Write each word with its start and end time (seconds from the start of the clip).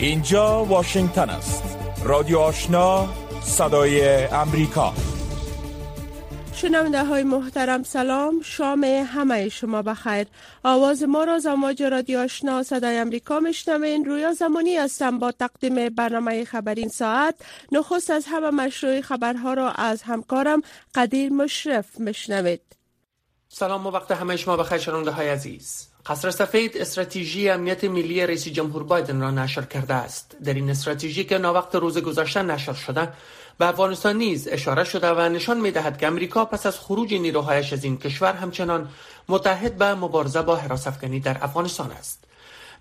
اینجا 0.00 0.64
واشنگتن 0.64 1.30
است. 1.30 1.78
رادیو 2.04 2.38
آشنا 2.38 3.08
صدای 3.42 4.24
امریکا. 4.24 4.92
شنونده 6.52 7.04
های 7.04 7.22
محترم 7.22 7.82
سلام. 7.82 8.40
شام 8.42 8.84
همه 8.84 9.48
شما 9.48 9.82
بخیر. 9.82 10.26
آواز 10.64 11.02
ما 11.02 11.24
را 11.24 11.38
زماج 11.38 11.82
رادیو 11.82 12.18
آشنا 12.18 12.62
صدای 12.62 12.98
امریکا 12.98 13.40
میشنوین. 13.40 14.04
رویا 14.04 14.32
زمانی 14.32 14.76
هستم 14.76 15.18
با 15.18 15.32
تقدیم 15.32 15.88
برنامه 15.88 16.44
خبرین 16.44 16.88
ساعت. 16.88 17.34
نخست 17.72 18.10
از 18.10 18.24
همه 18.28 18.50
مشروع 18.50 19.00
خبرها 19.00 19.54
را 19.54 19.70
از 19.70 20.02
همکارم 20.02 20.62
قدیر 20.94 21.32
مشرف 21.32 22.00
میشنوید. 22.00 22.62
سلام 23.48 23.86
و 23.86 23.90
وقت 23.90 24.10
همه 24.10 24.36
شما 24.36 24.56
بخیر 24.56 24.78
شنونده 24.78 25.10
های 25.10 25.28
عزیز. 25.28 25.88
قصر 26.08 26.30
سفید 26.30 26.76
استراتژی 26.76 27.48
امنیت 27.48 27.84
ملی 27.84 28.26
رئیس 28.26 28.48
جمهور 28.48 28.82
بایدن 28.82 29.20
را 29.20 29.30
نشر 29.30 29.62
کرده 29.62 29.94
است. 29.94 30.36
در 30.44 30.54
این 30.54 30.70
استراتژی 30.70 31.24
که 31.24 31.38
وقت 31.38 31.74
روز 31.74 31.98
گذشته 31.98 32.42
نشر 32.42 32.72
شده 32.72 33.08
به 33.58 33.66
افغانستان 33.66 34.16
نیز 34.16 34.48
اشاره 34.48 34.84
شده 34.84 35.08
و 35.08 35.20
نشان 35.20 35.60
می 35.60 35.70
دهد 35.70 35.98
که 35.98 36.06
امریکا 36.06 36.44
پس 36.44 36.66
از 36.66 36.78
خروج 36.78 37.14
نیروهایش 37.14 37.72
از 37.72 37.84
این 37.84 37.98
کشور 37.98 38.32
همچنان 38.32 38.88
متحد 39.28 39.76
به 39.76 39.94
مبارزه 39.94 40.42
با 40.42 40.56
حراس 40.56 40.86
افغانی 40.86 41.20
در 41.20 41.36
افغانستان 41.40 41.90
است. 41.90 42.27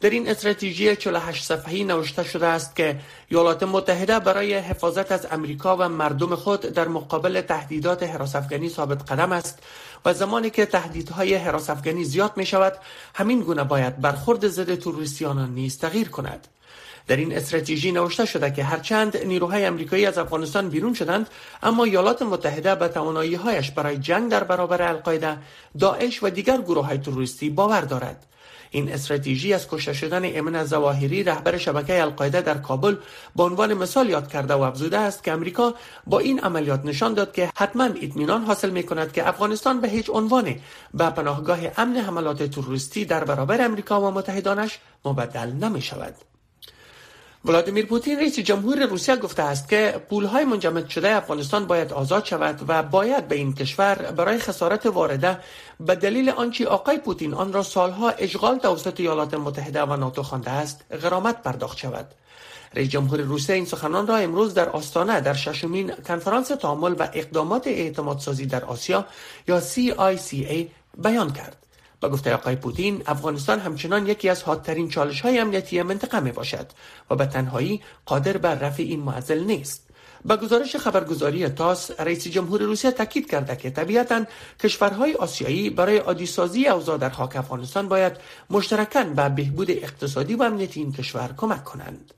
در 0.01 0.09
این 0.09 0.29
استراتژی 0.29 0.95
48 0.95 1.43
صفحه‌ای 1.43 1.83
نوشته 1.83 2.23
شده 2.23 2.45
است 2.45 2.75
که 2.75 2.99
ایالات 3.27 3.63
متحده 3.63 4.19
برای 4.19 4.53
حفاظت 4.53 5.11
از 5.11 5.27
امریکا 5.31 5.77
و 5.77 5.89
مردم 5.89 6.35
خود 6.35 6.61
در 6.61 6.87
مقابل 6.87 7.41
تهدیدات 7.41 8.03
حراس 8.03 8.35
افغانی 8.35 8.69
ثابت 8.69 9.11
قدم 9.11 9.31
است 9.31 9.59
و 10.05 10.13
زمانی 10.13 10.49
که 10.49 10.65
تهدیدهای 10.65 11.35
حراس 11.35 11.69
افغانی 11.69 12.03
زیاد 12.03 12.33
می 12.35 12.45
شود 12.45 12.73
همین 13.15 13.41
گونه 13.41 13.63
باید 13.63 14.01
برخورد 14.01 14.47
ضد 14.47 14.75
تروریستیان 14.75 15.53
نیز 15.53 15.77
تغییر 15.77 16.09
کند 16.09 16.47
در 17.07 17.15
این 17.15 17.37
استراتژی 17.37 17.91
نوشته 17.91 18.25
شده 18.25 18.51
که 18.51 18.63
هرچند 18.63 19.17
نیروهای 19.17 19.65
امریکایی 19.65 20.05
از 20.05 20.17
افغانستان 20.17 20.69
بیرون 20.69 20.93
شدند 20.93 21.29
اما 21.63 21.83
ایالات 21.83 22.21
متحده 22.21 22.75
به 22.75 22.87
توانایی 22.87 23.35
هایش 23.35 23.71
برای 23.71 23.97
جنگ 23.97 24.31
در 24.31 24.43
برابر 24.43 24.81
القاعده، 24.81 25.37
داعش 25.79 26.23
و 26.23 26.29
دیگر 26.29 26.57
گروه 26.61 26.85
های 26.85 26.97
تروریستی 26.97 27.49
باور 27.49 27.81
دارد. 27.81 28.25
این 28.71 28.93
استراتژی 28.93 29.53
از 29.53 29.67
کشته 29.69 29.93
شدن 29.93 30.23
ایمن 30.23 30.63
زواهری 30.63 31.23
رهبر 31.23 31.57
شبکه 31.57 32.01
القاعده 32.01 32.41
در 32.41 32.57
کابل 32.57 32.95
به 33.35 33.43
عنوان 33.43 33.73
مثال 33.73 34.09
یاد 34.09 34.27
کرده 34.27 34.53
و 34.53 34.61
افزوده 34.61 34.97
است 34.97 35.23
که 35.23 35.31
امریکا 35.31 35.73
با 36.07 36.19
این 36.19 36.39
عملیات 36.39 36.85
نشان 36.85 37.13
داد 37.13 37.31
که 37.31 37.49
حتما 37.55 37.83
اطمینان 37.83 38.43
حاصل 38.43 38.69
می 38.69 38.83
کند 38.83 39.11
که 39.11 39.29
افغانستان 39.29 39.81
به 39.81 39.87
هیچ 39.87 40.09
عنوان 40.09 40.55
به 40.93 41.09
پناهگاه 41.09 41.59
امن 41.77 41.97
حملات 41.97 42.43
تروریستی 42.43 43.05
در 43.05 43.23
برابر 43.23 43.61
امریکا 43.61 44.01
و 44.01 44.11
متحدانش 44.11 44.79
مبدل 45.05 45.51
نمی 45.51 45.81
شود. 45.81 46.15
ولادیمیر 47.47 47.85
پوتین 47.85 48.19
رئیس 48.19 48.39
جمهور 48.39 48.85
روسیه 48.85 49.15
گفته 49.15 49.43
است 49.43 49.69
که 49.69 50.01
پولهای 50.09 50.45
منجمد 50.45 50.89
شده 50.89 51.15
افغانستان 51.15 51.67
باید 51.67 51.93
آزاد 51.93 52.25
شود 52.25 52.65
و 52.67 52.83
باید 52.83 53.27
به 53.27 53.35
این 53.35 53.53
کشور 53.53 53.95
برای 53.95 54.39
خسارت 54.39 54.85
وارده 54.85 55.39
به 55.79 55.95
دلیل 55.95 56.29
آنچه 56.29 56.67
آقای 56.67 56.97
پوتین 56.97 57.33
آن 57.33 57.53
را 57.53 57.63
سالها 57.63 58.09
اشغال 58.09 58.57
توسط 58.57 58.99
ایالات 58.99 59.33
متحده 59.33 59.83
و 59.83 59.95
ناتو 59.95 60.23
خوانده 60.23 60.51
است 60.51 60.85
غرامت 61.01 61.43
پرداخت 61.43 61.77
شود. 61.77 62.07
رئیس 62.75 62.89
جمهور 62.89 63.21
روسیه 63.21 63.55
این 63.55 63.65
سخنان 63.65 64.07
را 64.07 64.17
امروز 64.17 64.53
در 64.53 64.69
آستانه 64.69 65.21
در 65.21 65.33
ششمین 65.33 65.91
کنفرانس 66.07 66.47
تعامل 66.47 66.95
و 66.99 67.07
اقدامات 67.13 67.67
اعتمادسازی 67.67 68.45
در 68.45 68.65
آسیا 68.65 69.05
یا 69.47 69.61
CICA 69.61 70.65
بیان 70.97 71.33
کرد. 71.33 71.66
با 72.01 72.09
گفته 72.09 72.33
آقای 72.33 72.55
پوتین 72.55 73.03
افغانستان 73.05 73.59
همچنان 73.59 74.07
یکی 74.07 74.29
از 74.29 74.43
حادترین 74.43 74.89
چالش 74.89 75.21
های 75.21 75.39
امنیتی 75.39 75.81
منطقه 75.81 76.19
می 76.19 76.31
باشد 76.31 76.67
و 77.09 77.15
به 77.15 77.25
تنهایی 77.25 77.81
قادر 78.05 78.37
بر 78.37 78.55
رفع 78.55 78.83
این 78.83 78.99
معضل 78.99 79.43
نیست 79.43 79.87
با 80.25 80.37
گزارش 80.37 80.75
خبرگزاری 80.75 81.49
تاس 81.49 81.91
رئیس 81.99 82.27
جمهور 82.27 82.61
روسیه 82.61 82.91
تاکید 82.91 83.31
کرده 83.31 83.55
که 83.55 83.69
طبیعتا 83.69 84.25
کشورهای 84.59 85.13
آسیایی 85.13 85.69
برای 85.69 85.97
عادیسازی 85.97 86.67
اوضاع 86.67 86.97
در 86.97 87.09
خاک 87.09 87.35
افغانستان 87.35 87.87
باید 87.87 88.13
مشترکاً 88.49 89.03
به 89.03 89.29
بهبود 89.29 89.71
اقتصادی 89.71 90.35
و 90.35 90.43
امنیتی 90.43 90.79
این 90.79 90.91
کشور 90.91 91.33
کمک 91.37 91.63
کنند 91.63 92.13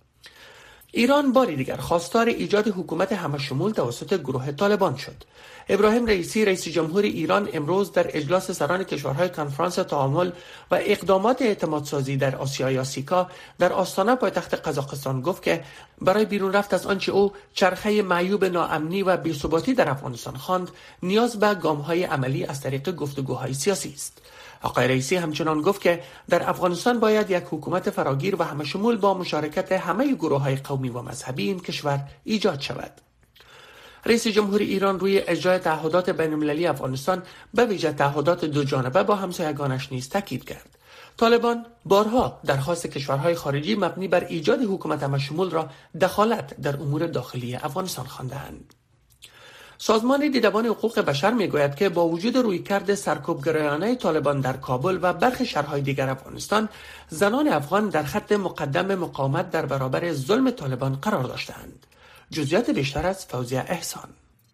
ایران 0.92 1.34
باری 1.34 1.56
دیگر 1.56 1.78
خواستار 1.78 2.28
ایجاد 2.28 2.68
حکومت 2.68 3.12
همشمول 3.12 3.72
توسط 3.72 4.14
گروه 4.14 4.52
طالبان 4.52 4.98
شد. 4.98 5.24
ابراهیم 5.70 6.06
رئیسی 6.06 6.46
رئیس 6.46 6.68
جمهور 6.68 7.04
ایران 7.04 7.50
امروز 7.54 7.92
در 7.92 8.18
اجلاس 8.18 8.52
سران 8.52 8.84
کشورهای 8.84 9.30
کنفرانس 9.30 9.76
تعامل 9.76 10.32
و 10.72 10.80
اقدامات 10.82 11.42
اعتمادسازی 11.42 12.18
در 12.18 12.36
آسیای 12.36 12.80
آسیکا 12.80 13.28
در 13.60 13.74
آستانه 13.74 14.16
پایتخت 14.16 14.68
قزاقستان 14.68 15.22
گفت 15.22 15.44
که 15.44 15.64
برای 16.02 16.26
بیرون 16.26 16.54
رفت 16.54 16.74
از 16.74 16.86
آنچه 16.86 17.12
او 17.12 17.32
چرخه 17.54 18.02
معیوب 18.02 18.46
ناامنی 18.46 19.04
و 19.04 19.18
بیثباتی 19.18 19.74
در 19.74 19.90
افغانستان 19.90 20.38
خواند 20.38 20.72
نیاز 21.04 21.40
به 21.40 21.56
گامهای 21.56 22.04
عملی 22.04 22.46
از 22.46 22.62
طریق 22.62 22.96
گفتگوهای 22.96 23.54
سیاسی 23.54 23.94
است. 23.94 24.22
آقای 24.62 24.88
رئیسی 24.88 25.16
همچنان 25.16 25.62
گفت 25.62 25.82
که 25.82 26.04
در 26.30 26.50
افغانستان 26.50 27.00
باید 27.00 27.32
یک 27.32 27.44
حکومت 27.52 27.90
فراگیر 27.90 28.36
و 28.36 28.44
همشمول 28.44 28.98
با 28.98 29.14
مشارکت 29.14 29.72
همه 29.72 30.16
گروه 30.16 30.42
های 30.42 30.56
قومی 30.56 30.90
و 30.90 31.02
مذهبی 31.02 31.44
این 31.48 31.60
کشور 31.60 32.00
ایجاد 32.24 32.60
شود. 32.60 33.09
رئیس 34.06 34.28
جمهور 34.28 34.60
ایران 34.60 35.00
روی 35.00 35.20
اجرای 35.20 35.60
تعهدات 35.60 36.10
بین 36.10 36.34
المللی 36.34 36.68
افغانستان 36.68 37.24
به 37.54 37.66
ویژه 37.66 37.94
تعهدات 37.94 38.46
دو 38.46 38.64
جانبه 38.64 39.04
با 39.04 39.16
همسایگانش 39.16 39.92
نیز 39.92 40.10
تاکید 40.10 40.44
کرد. 40.44 40.78
طالبان 41.18 41.66
بارها 41.86 42.40
درخواست 42.46 42.88
کشورهای 42.88 43.36
خارجی 43.36 43.76
مبنی 43.76 44.08
بر 44.08 44.24
ایجاد 44.24 44.62
حکومت 44.62 45.04
همشمول 45.04 45.50
را 45.50 45.70
دخالت 46.02 46.62
در 46.62 46.76
امور 46.76 47.08
داخلی 47.08 47.56
افغانستان 47.56 48.06
خواندهاند. 48.06 48.74
سازمان 49.82 50.32
دیدبان 50.32 50.66
حقوق 50.66 51.00
بشر 51.00 51.32
می‌گوید 51.32 51.76
که 51.76 51.90
با 51.90 52.08
وجود 52.08 52.38
رویکرد 52.38 52.96
سرکوبگرایانه 52.96 53.96
طالبان 53.96 54.42
در 54.42 54.58
کابل 54.58 55.00
و 55.02 55.14
برخی 55.14 55.46
شهرهای 55.46 55.82
دیگر 55.82 56.10
افغانستان 56.10 56.70
زنان 57.10 57.48
افغان 57.48 57.90
در 57.90 58.04
خط 58.04 58.32
مقدم 58.32 58.96
مقاومت 58.96 59.52
در 59.52 59.66
برابر 59.66 60.14
ظلم 60.14 60.52
طالبان 60.52 60.96
قرار 60.96 61.24
داشتند 61.24 61.86
جزئیات 62.32 62.70
بیشتر 62.70 63.08
از 63.08 63.26
فوزیه 63.26 63.66
احسان. 63.68 64.10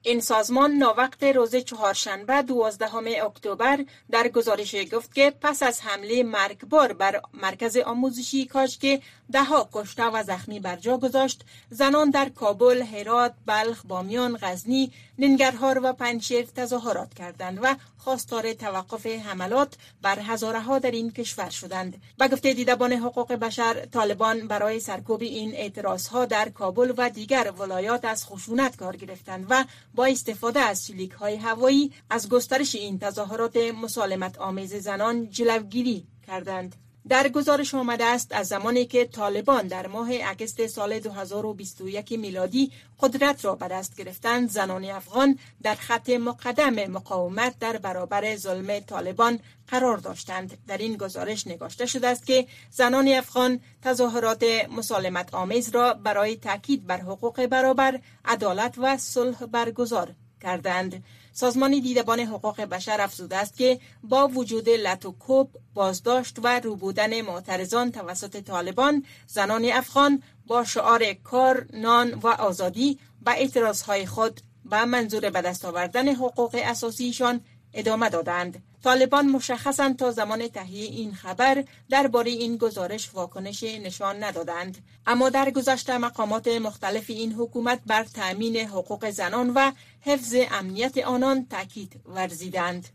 این 0.05 0.19
سازمان 0.19 0.71
ناوقت 0.71 1.23
روز 1.23 1.55
چهارشنبه 1.55 2.41
دوازدهم 2.41 3.03
اکتبر 3.07 3.85
در 4.11 4.27
گزارش 4.27 4.75
گفت 4.93 5.15
که 5.15 5.33
پس 5.41 5.63
از 5.63 5.81
حمله 5.81 6.23
مرگبار 6.23 6.93
بر 6.93 7.21
مرکز 7.33 7.77
آموزشی 7.77 8.45
کاشکی 8.45 9.01
دهها 9.31 9.69
کشته 9.73 10.03
و 10.03 10.23
زخمی 10.23 10.59
بر 10.59 10.75
جا 10.75 10.97
گذاشت 10.97 11.41
زنان 11.69 12.09
در 12.09 12.29
کابل، 12.29 12.81
هرات، 12.81 13.33
بلخ، 13.45 13.85
بامیان، 13.85 14.37
غزنی، 14.41 14.91
ننگرهار 15.19 15.81
و 15.83 15.93
پنشیر 15.93 16.45
تظاهرات 16.45 17.13
کردند 17.13 17.59
و 17.61 17.75
خواستار 17.97 18.53
توقف 18.53 19.05
حملات 19.05 19.75
بر 20.01 20.19
هزاره 20.19 20.59
ها 20.59 20.79
در 20.79 20.91
این 20.91 21.11
کشور 21.11 21.49
شدند. 21.49 22.01
به 22.17 22.27
گفته 22.27 22.53
دیدبان 22.53 22.93
حقوق 22.93 23.33
بشر 23.33 23.85
طالبان 23.85 24.47
برای 24.47 24.79
سرکوب 24.79 25.21
این 25.21 25.55
اعتراض 25.55 26.07
ها 26.07 26.25
در 26.25 26.49
کابل 26.49 26.93
و 26.97 27.09
دیگر 27.09 27.51
ولایات 27.51 28.05
از 28.05 28.25
خشونت 28.25 28.75
کار 28.77 28.95
گرفتند 28.95 29.45
و 29.49 29.65
با 29.95 30.05
استفاده 30.05 30.59
از 30.59 30.87
شلیک 30.87 31.11
های 31.11 31.35
هوایی 31.35 31.91
از 32.09 32.29
گسترش 32.29 32.75
این 32.75 32.99
تظاهرات 32.99 33.57
مسالمت 33.57 34.37
آمیز 34.37 34.73
زنان 34.75 35.29
جلوگیری 35.29 36.07
کردند. 36.27 36.84
در 37.09 37.27
گزارش 37.27 37.75
آمده 37.75 38.05
است 38.05 38.31
از 38.31 38.47
زمانی 38.47 38.85
که 38.85 39.05
طالبان 39.05 39.67
در 39.67 39.87
ماه 39.87 40.09
اگست 40.25 40.67
سال 40.67 40.99
2021 40.99 42.11
میلادی 42.11 42.71
قدرت 42.99 43.45
را 43.45 43.55
به 43.55 43.67
دست 43.67 43.95
گرفتند 43.97 44.49
زنان 44.49 44.85
افغان 44.85 45.39
در 45.63 45.75
خط 45.75 46.09
مقدم 46.09 46.91
مقاومت 46.91 47.59
در 47.59 47.77
برابر 47.77 48.35
ظلم 48.35 48.79
طالبان 48.79 49.39
قرار 49.67 49.97
داشتند. 49.97 50.57
در 50.67 50.77
این 50.77 50.97
گزارش 50.97 51.47
نگاشته 51.47 51.85
شده 51.85 52.07
است 52.07 52.25
که 52.25 52.47
زنان 52.71 53.07
افغان 53.07 53.59
تظاهرات 53.81 54.43
مسالمت 54.71 55.33
آمیز 55.33 55.69
را 55.69 55.93
برای 55.93 56.35
تاکید 56.35 56.87
بر 56.87 56.97
حقوق 57.01 57.45
برابر 57.45 57.99
عدالت 58.25 58.75
و 58.77 58.97
صلح 58.97 59.45
برگزار 59.45 60.11
کردند. 60.41 61.03
سازمان 61.37 61.71
دیدبان 61.71 62.19
حقوق 62.19 62.61
بشر 62.61 63.01
افزوده 63.01 63.37
است 63.37 63.57
که 63.57 63.79
با 64.03 64.27
وجود 64.27 64.69
لطوکوب 64.69 65.49
بازداشت 65.73 66.39
و 66.43 66.59
روبودن 66.59 67.21
معترضان 67.21 67.91
توسط 67.91 68.43
طالبان 68.43 69.03
زنان 69.27 69.65
افغان 69.65 70.23
با 70.47 70.63
شعار 70.63 71.13
کار 71.13 71.65
نان 71.73 72.13
و 72.13 72.27
آزادی 72.27 72.99
و 73.25 73.29
اعتراضهای 73.29 74.05
خود 74.05 74.41
به 74.65 74.85
منظور 74.85 75.29
به 75.29 75.41
دست 75.41 75.65
آوردن 75.65 76.15
حقوق 76.15 76.59
اساسیشان 76.63 77.41
ادامه 77.75 78.09
دادند. 78.09 78.63
طالبان 78.83 79.25
مشخصا 79.25 79.93
تا 79.93 80.11
زمان 80.11 80.47
تهیه 80.47 80.85
این 80.85 81.13
خبر 81.13 81.63
درباره 81.89 82.31
این 82.31 82.57
گزارش 82.57 83.09
واکنش 83.13 83.63
نشان 83.63 84.23
ندادند. 84.23 84.77
اما 85.07 85.29
در 85.29 85.51
گذشته 85.51 85.97
مقامات 85.97 86.47
مختلف 86.47 87.09
این 87.09 87.33
حکومت 87.33 87.79
بر 87.85 88.03
تأمین 88.03 88.57
حقوق 88.57 89.09
زنان 89.09 89.49
و 89.55 89.71
حفظ 90.01 90.35
امنیت 90.51 90.97
آنان 90.97 91.47
تاکید 91.49 91.99
ورزیدند. 92.05 92.87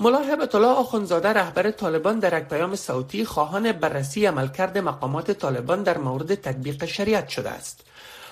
ملا 0.00 0.18
هبت 0.18 0.54
الله 0.54 0.68
آخونزاده 0.68 1.28
رهبر 1.28 1.70
طالبان 1.70 2.18
در 2.18 2.38
یک 2.38 2.44
پیام 2.48 2.76
صوتی 2.76 3.24
خواهان 3.24 3.72
بررسی 3.72 4.26
عملکرد 4.26 4.78
مقامات 4.78 5.30
طالبان 5.30 5.82
در 5.82 5.98
مورد 5.98 6.34
تطبیق 6.34 6.84
شریعت 6.84 7.28
شده 7.28 7.50
است. 7.50 7.87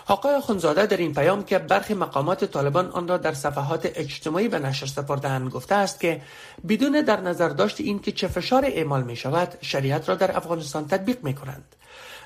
آقای 0.08 0.41
خونزاده 0.41 0.87
در 0.87 0.97
این 0.97 1.14
پیام 1.14 1.44
که 1.44 1.58
برخی 1.58 1.94
مقامات 1.94 2.44
طالبان 2.44 2.91
آن 2.91 3.08
را 3.08 3.17
در 3.17 3.35
صفحات 3.35 3.91
اجتماعی 3.94 4.49
به 4.49 4.58
نشر 4.58 4.87
سپردهاند 4.87 5.50
گفته 5.50 5.75
است 5.75 6.00
که 6.00 6.23
بدون 6.69 6.93
در 7.03 7.20
نظر 7.20 7.49
داشت 7.49 7.81
این 7.81 7.99
که 7.99 8.12
چه 8.12 8.29
فشار 8.29 8.64
اعمال 8.64 9.03
می 9.03 9.17
شود 9.17 9.58
شریعت 9.61 10.08
را 10.08 10.14
در 10.14 10.37
افغانستان 10.37 10.87
تطبیق 10.87 11.25
می 11.25 11.35
کنند 11.35 11.76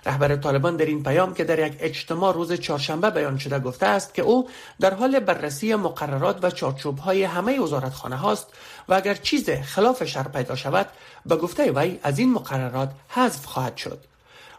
رهبر 0.06 0.36
طالبان 0.36 0.76
در 0.76 0.86
این 0.86 1.02
پیام 1.02 1.34
که 1.34 1.44
در 1.44 1.66
یک 1.66 1.76
اجتماع 1.80 2.34
روز 2.34 2.52
چهارشنبه 2.52 3.10
بیان 3.10 3.38
شده 3.38 3.58
گفته 3.58 3.86
است 3.86 4.14
که 4.14 4.22
او 4.22 4.48
در 4.80 4.94
حال 4.94 5.20
بررسی 5.20 5.74
مقررات 5.74 6.44
و 6.44 6.50
چارچوب 6.50 6.98
های 6.98 7.24
همه 7.24 7.60
وزارتخانه 7.60 8.16
هاست 8.16 8.46
و 8.88 8.94
اگر 8.94 9.14
چیز 9.14 9.50
خلاف 9.50 10.04
شر 10.04 10.28
پیدا 10.28 10.56
شود 10.56 10.86
به 11.26 11.36
گفته 11.36 11.72
وی 11.72 11.98
از 12.02 12.18
این 12.18 12.32
مقررات 12.32 12.90
حذف 13.08 13.46
خواهد 13.46 13.76
شد. 13.76 14.09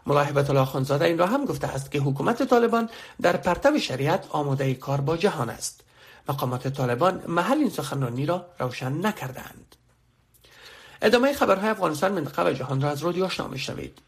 ملاحبت 0.06 0.50
الله 0.50 0.64
خانزاده 0.64 1.04
این 1.04 1.18
را 1.18 1.26
هم 1.26 1.44
گفته 1.44 1.66
است 1.66 1.90
که 1.90 1.98
حکومت 1.98 2.42
طالبان 2.42 2.88
در 3.22 3.36
پرتو 3.36 3.78
شریعت 3.78 4.26
آماده 4.30 4.74
کار 4.74 5.00
با 5.00 5.16
جهان 5.16 5.50
است. 5.50 5.80
مقامات 6.28 6.68
طالبان 6.68 7.22
محل 7.26 7.58
این 7.58 7.70
سخنرانی 7.70 8.26
را 8.26 8.46
روشن 8.58 9.06
نکردند 9.06 9.76
ادامه 11.02 11.32
خبرهای 11.32 11.70
افغانستان 11.70 12.12
منطقه 12.12 12.50
و 12.50 12.52
جهان 12.52 12.80
را 12.80 12.90
از 12.90 13.02
رادیو 13.02 13.24
آشنا 13.24 13.46
میشنوید. 13.48 13.98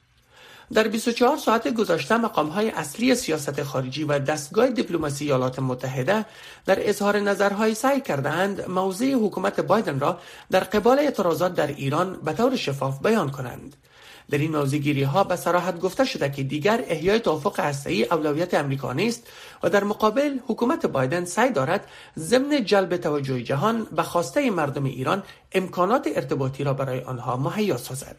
در 0.73 0.89
24 0.89 1.37
ساعت 1.37 1.75
گذشته 1.75 2.17
مقام 2.17 2.49
های 2.49 2.71
اصلی 2.71 3.15
سیاست 3.15 3.63
خارجی 3.63 4.05
و 4.05 4.19
دستگاه 4.19 4.71
دیپلماسی 4.71 5.25
ایالات 5.25 5.59
متحده 5.59 6.25
در 6.67 6.89
اظهار 6.89 7.21
نظرهای 7.21 7.75
سعی 7.75 8.01
کردند 8.01 8.69
موضع 8.69 9.13
حکومت 9.13 9.61
بایدن 9.61 10.01
را 10.01 10.19
در 10.51 10.61
قبال 10.61 10.99
اعتراضات 10.99 11.55
در 11.55 11.67
ایران 11.67 12.13
به 12.13 12.33
طور 12.33 12.57
شفاف 12.57 13.03
بیان 13.03 13.31
کنند. 13.31 13.77
در 14.31 14.39
این 14.39 14.57
موضوع 14.57 15.03
ها 15.05 15.25
به 15.25 15.37
صراحت 15.37 15.81
گفته 15.81 16.05
شده 16.05 16.31
که 16.31 16.43
دیگر 16.43 16.85
احیای 16.87 17.21
توافق 17.21 17.61
هسته‌ای 17.61 18.05
اولویت 18.05 18.55
امریکا 18.55 18.93
نیست 18.93 19.27
و 19.63 19.71
در 19.71 19.85
مقابل 19.85 20.39
حکومت 20.47 20.87
بایدن 20.87 21.25
سعی 21.25 21.51
دارد 21.51 21.89
ضمن 22.19 22.65
جلب 22.65 22.97
توجه 22.97 23.43
جهان 23.43 23.85
به 23.85 24.03
خواسته 24.03 24.51
مردم 24.51 24.85
ایران 24.85 25.23
امکانات 25.53 26.09
ارتباطی 26.15 26.65
را 26.65 26.75
برای 26.75 27.01
آنها 27.01 27.37
مهیا 27.37 27.77
سازد. 27.77 28.17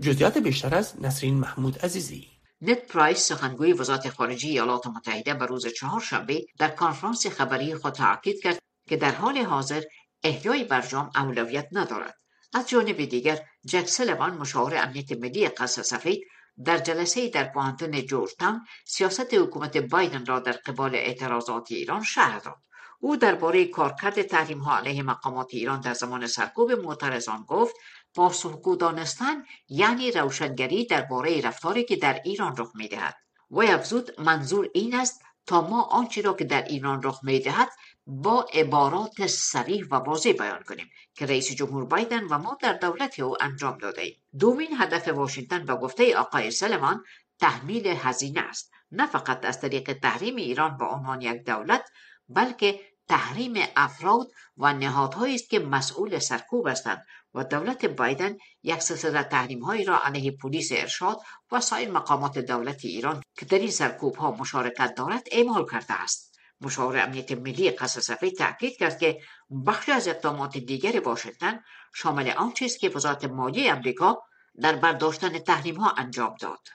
جزئیات 0.00 0.38
بیشتر 0.38 0.74
از 0.74 0.94
نسرین 1.00 1.34
محمود 1.34 1.78
عزیزی. 1.78 2.26
نت 2.62 2.86
پرایس 2.86 3.18
سخنگوی 3.18 3.72
وزارت 3.72 4.10
خارجه 4.10 4.48
ایالات 4.48 4.86
متحده 4.86 5.34
به 5.34 5.46
روز 5.46 5.66
چهارشنبه 5.66 6.46
در 6.58 6.68
کنفرانس 6.68 7.26
خبری 7.26 7.74
خود 7.74 7.92
تاکید 7.92 8.42
کرد 8.42 8.58
که 8.88 8.96
در 8.96 9.10
حال 9.10 9.38
حاضر 9.38 9.82
احیای 10.24 10.64
برجام 10.64 11.10
اولویت 11.14 11.68
ندارد. 11.72 12.14
از 12.54 12.68
جانب 12.68 13.04
دیگر 13.04 13.38
جک 13.68 13.88
سلوان 13.88 14.34
مشاور 14.38 14.76
امنیت 14.76 15.12
ملی 15.12 15.48
قصر 15.48 15.82
سفید 15.82 16.20
در 16.64 16.78
جلسه 16.78 17.28
در 17.28 17.44
پوهنتون 17.44 18.06
جورجتاون 18.06 18.66
سیاست 18.86 19.34
حکومت 19.34 19.76
بایدن 19.76 20.26
را 20.26 20.40
در 20.40 20.52
قبال 20.52 20.94
اعتراضات 20.94 21.72
ایران 21.72 22.02
شهر 22.02 22.38
داد. 22.38 22.56
او 23.00 23.16
درباره 23.16 23.64
کارکرد 23.64 24.22
تحریم 24.22 24.58
ها 24.58 24.76
علیه 24.76 25.02
مقامات 25.02 25.46
ایران 25.50 25.80
در 25.80 25.94
زمان 25.94 26.26
سرکوب 26.26 26.72
معترضان 26.72 27.44
گفت 27.48 27.74
پاسخگو 28.14 28.76
دانستن 28.76 29.44
یعنی 29.68 30.10
روشنگری 30.10 30.86
درباره 30.86 31.40
رفتاری 31.40 31.84
که 31.84 31.96
در 31.96 32.20
ایران 32.24 32.56
رخ 32.56 32.70
می‌دهد. 32.74 33.14
و 33.50 33.60
افزود 33.60 34.20
منظور 34.20 34.70
این 34.74 34.94
است 34.94 35.22
تا 35.46 35.60
ما 35.68 35.82
آنچه 35.82 36.22
را 36.22 36.32
که 36.32 36.44
در 36.44 36.64
ایران 36.64 37.02
رخ 37.02 37.20
می‌دهد 37.22 37.68
با 38.10 38.46
عبارات 38.52 39.26
صریح 39.26 39.84
و 39.90 39.94
واضح 39.94 40.32
بیان 40.32 40.62
کنیم 40.62 40.90
که 41.14 41.26
رئیس 41.26 41.52
جمهور 41.52 41.84
بایدن 41.84 42.24
و 42.24 42.38
ما 42.38 42.58
در 42.60 42.72
دولت 42.72 43.20
او 43.20 43.42
انجام 43.42 43.78
داده 43.78 44.02
ایم. 44.02 44.16
دومین 44.38 44.76
هدف 44.78 45.08
واشنگتن 45.08 45.64
به 45.64 45.74
گفته 45.74 46.16
آقای 46.16 46.50
سلمان 46.50 47.04
تحمیل 47.38 47.86
هزینه 47.86 48.40
است 48.40 48.72
نه 48.92 49.06
فقط 49.06 49.44
از 49.44 49.60
طریق 49.60 49.92
تحریم 49.92 50.36
ایران 50.36 50.76
به 50.76 50.84
عنوان 50.84 51.22
یک 51.22 51.44
دولت 51.44 51.90
بلکه 52.28 52.80
تحریم 53.08 53.54
افراد 53.76 54.28
و 54.56 54.72
نهادهایی 54.72 55.34
است 55.34 55.50
که 55.50 55.58
مسئول 55.58 56.18
سرکوب 56.18 56.68
هستند 56.68 57.06
و 57.34 57.44
دولت 57.44 57.84
بایدن 57.84 58.36
یک 58.62 58.80
سلسله 58.80 59.22
تحریم 59.22 59.64
هایی 59.64 59.84
را 59.84 59.98
علیه 60.04 60.30
پلیس 60.30 60.72
ارشاد 60.72 61.20
و 61.52 61.60
سایر 61.60 61.90
مقامات 61.90 62.38
دولت 62.38 62.84
ایران 62.84 63.22
که 63.38 63.46
در 63.46 63.58
این 63.58 63.70
سرکوب 63.70 64.16
ها 64.16 64.30
مشارکت 64.30 64.94
دارد 64.94 65.28
اعمال 65.32 65.66
کرده 65.70 66.02
است 66.02 66.37
مشاور 66.60 66.98
امنیت 66.98 67.32
ملی 67.32 67.70
قصر 67.70 68.00
سفید 68.00 68.38
تاکید 68.38 68.76
کرد 68.76 68.98
که 68.98 69.20
بخشی 69.66 69.92
از 69.92 70.08
اقدامات 70.08 70.58
دیگر 70.58 71.00
واشنگتن 71.00 71.60
شامل 71.94 72.30
آنچه 72.30 72.64
است 72.64 72.78
که 72.78 72.88
وزارت 72.88 73.24
مالیه 73.24 73.72
امریکا 73.72 74.22
در 74.60 74.76
برداشتن 74.76 75.38
تحریم 75.38 75.76
ها 75.76 75.90
انجام 75.90 76.34
داد 76.40 76.68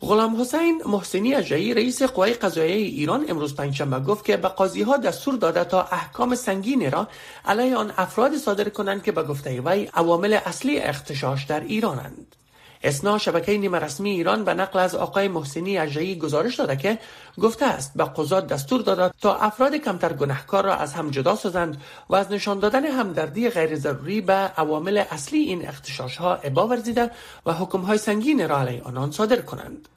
غلام 0.00 0.40
حسین 0.40 0.82
محسنی 0.86 1.34
اجایی 1.34 1.74
رئیس 1.74 2.02
قوای 2.02 2.32
قضاییه 2.32 2.76
ایران 2.76 3.24
امروز 3.28 3.56
پنجشنبه 3.56 4.00
گفت 4.00 4.24
که 4.24 4.36
به 4.36 4.48
قاضی 4.48 4.82
ها 4.82 4.96
دستور 4.96 5.34
داده 5.34 5.64
تا 5.64 5.82
احکام 5.82 6.34
سنگینی 6.34 6.90
را 6.90 7.08
علیه 7.44 7.76
آن 7.76 7.92
افراد 7.96 8.36
صادر 8.36 8.68
کنند 8.68 9.02
که 9.02 9.12
به 9.12 9.22
گفته 9.22 9.60
وی 9.60 9.84
عوامل 9.94 10.38
اصلی 10.44 10.78
اختشاش 10.78 11.44
در 11.44 11.60
ایرانند. 11.60 12.36
اسنا 12.82 13.18
شبکه 13.18 13.58
نیمه 13.58 13.78
رسمی 13.78 14.10
ایران 14.10 14.44
به 14.44 14.54
نقل 14.54 14.78
از 14.78 14.94
آقای 14.94 15.28
محسنی 15.28 15.78
اجایی 15.78 16.18
گزارش 16.18 16.56
داده 16.56 16.76
که 16.76 16.98
گفته 17.40 17.66
است 17.66 17.92
به 17.96 18.04
قضات 18.04 18.46
دستور 18.46 18.82
داده 18.82 19.14
تا 19.20 19.34
افراد 19.34 19.74
کمتر 19.74 20.12
گناهکار 20.12 20.64
را 20.64 20.74
از 20.74 20.94
هم 20.94 21.10
جدا 21.10 21.36
سازند 21.36 21.82
و 22.08 22.14
از 22.14 22.32
نشان 22.32 22.58
دادن 22.58 22.84
همدردی 22.84 23.50
غیر 23.50 23.76
ضروری 23.76 24.20
به 24.20 24.32
عوامل 24.32 25.04
اصلی 25.10 25.38
این 25.38 25.68
اختشاش 25.68 26.16
ها 26.16 26.38
ورزیده 26.56 27.10
و 27.46 27.52
حکم 27.52 27.78
های 27.78 27.98
سنگین 27.98 28.48
را 28.48 28.58
علیه 28.58 28.82
آنان 28.82 29.10
صادر 29.10 29.40
کنند. 29.40 29.88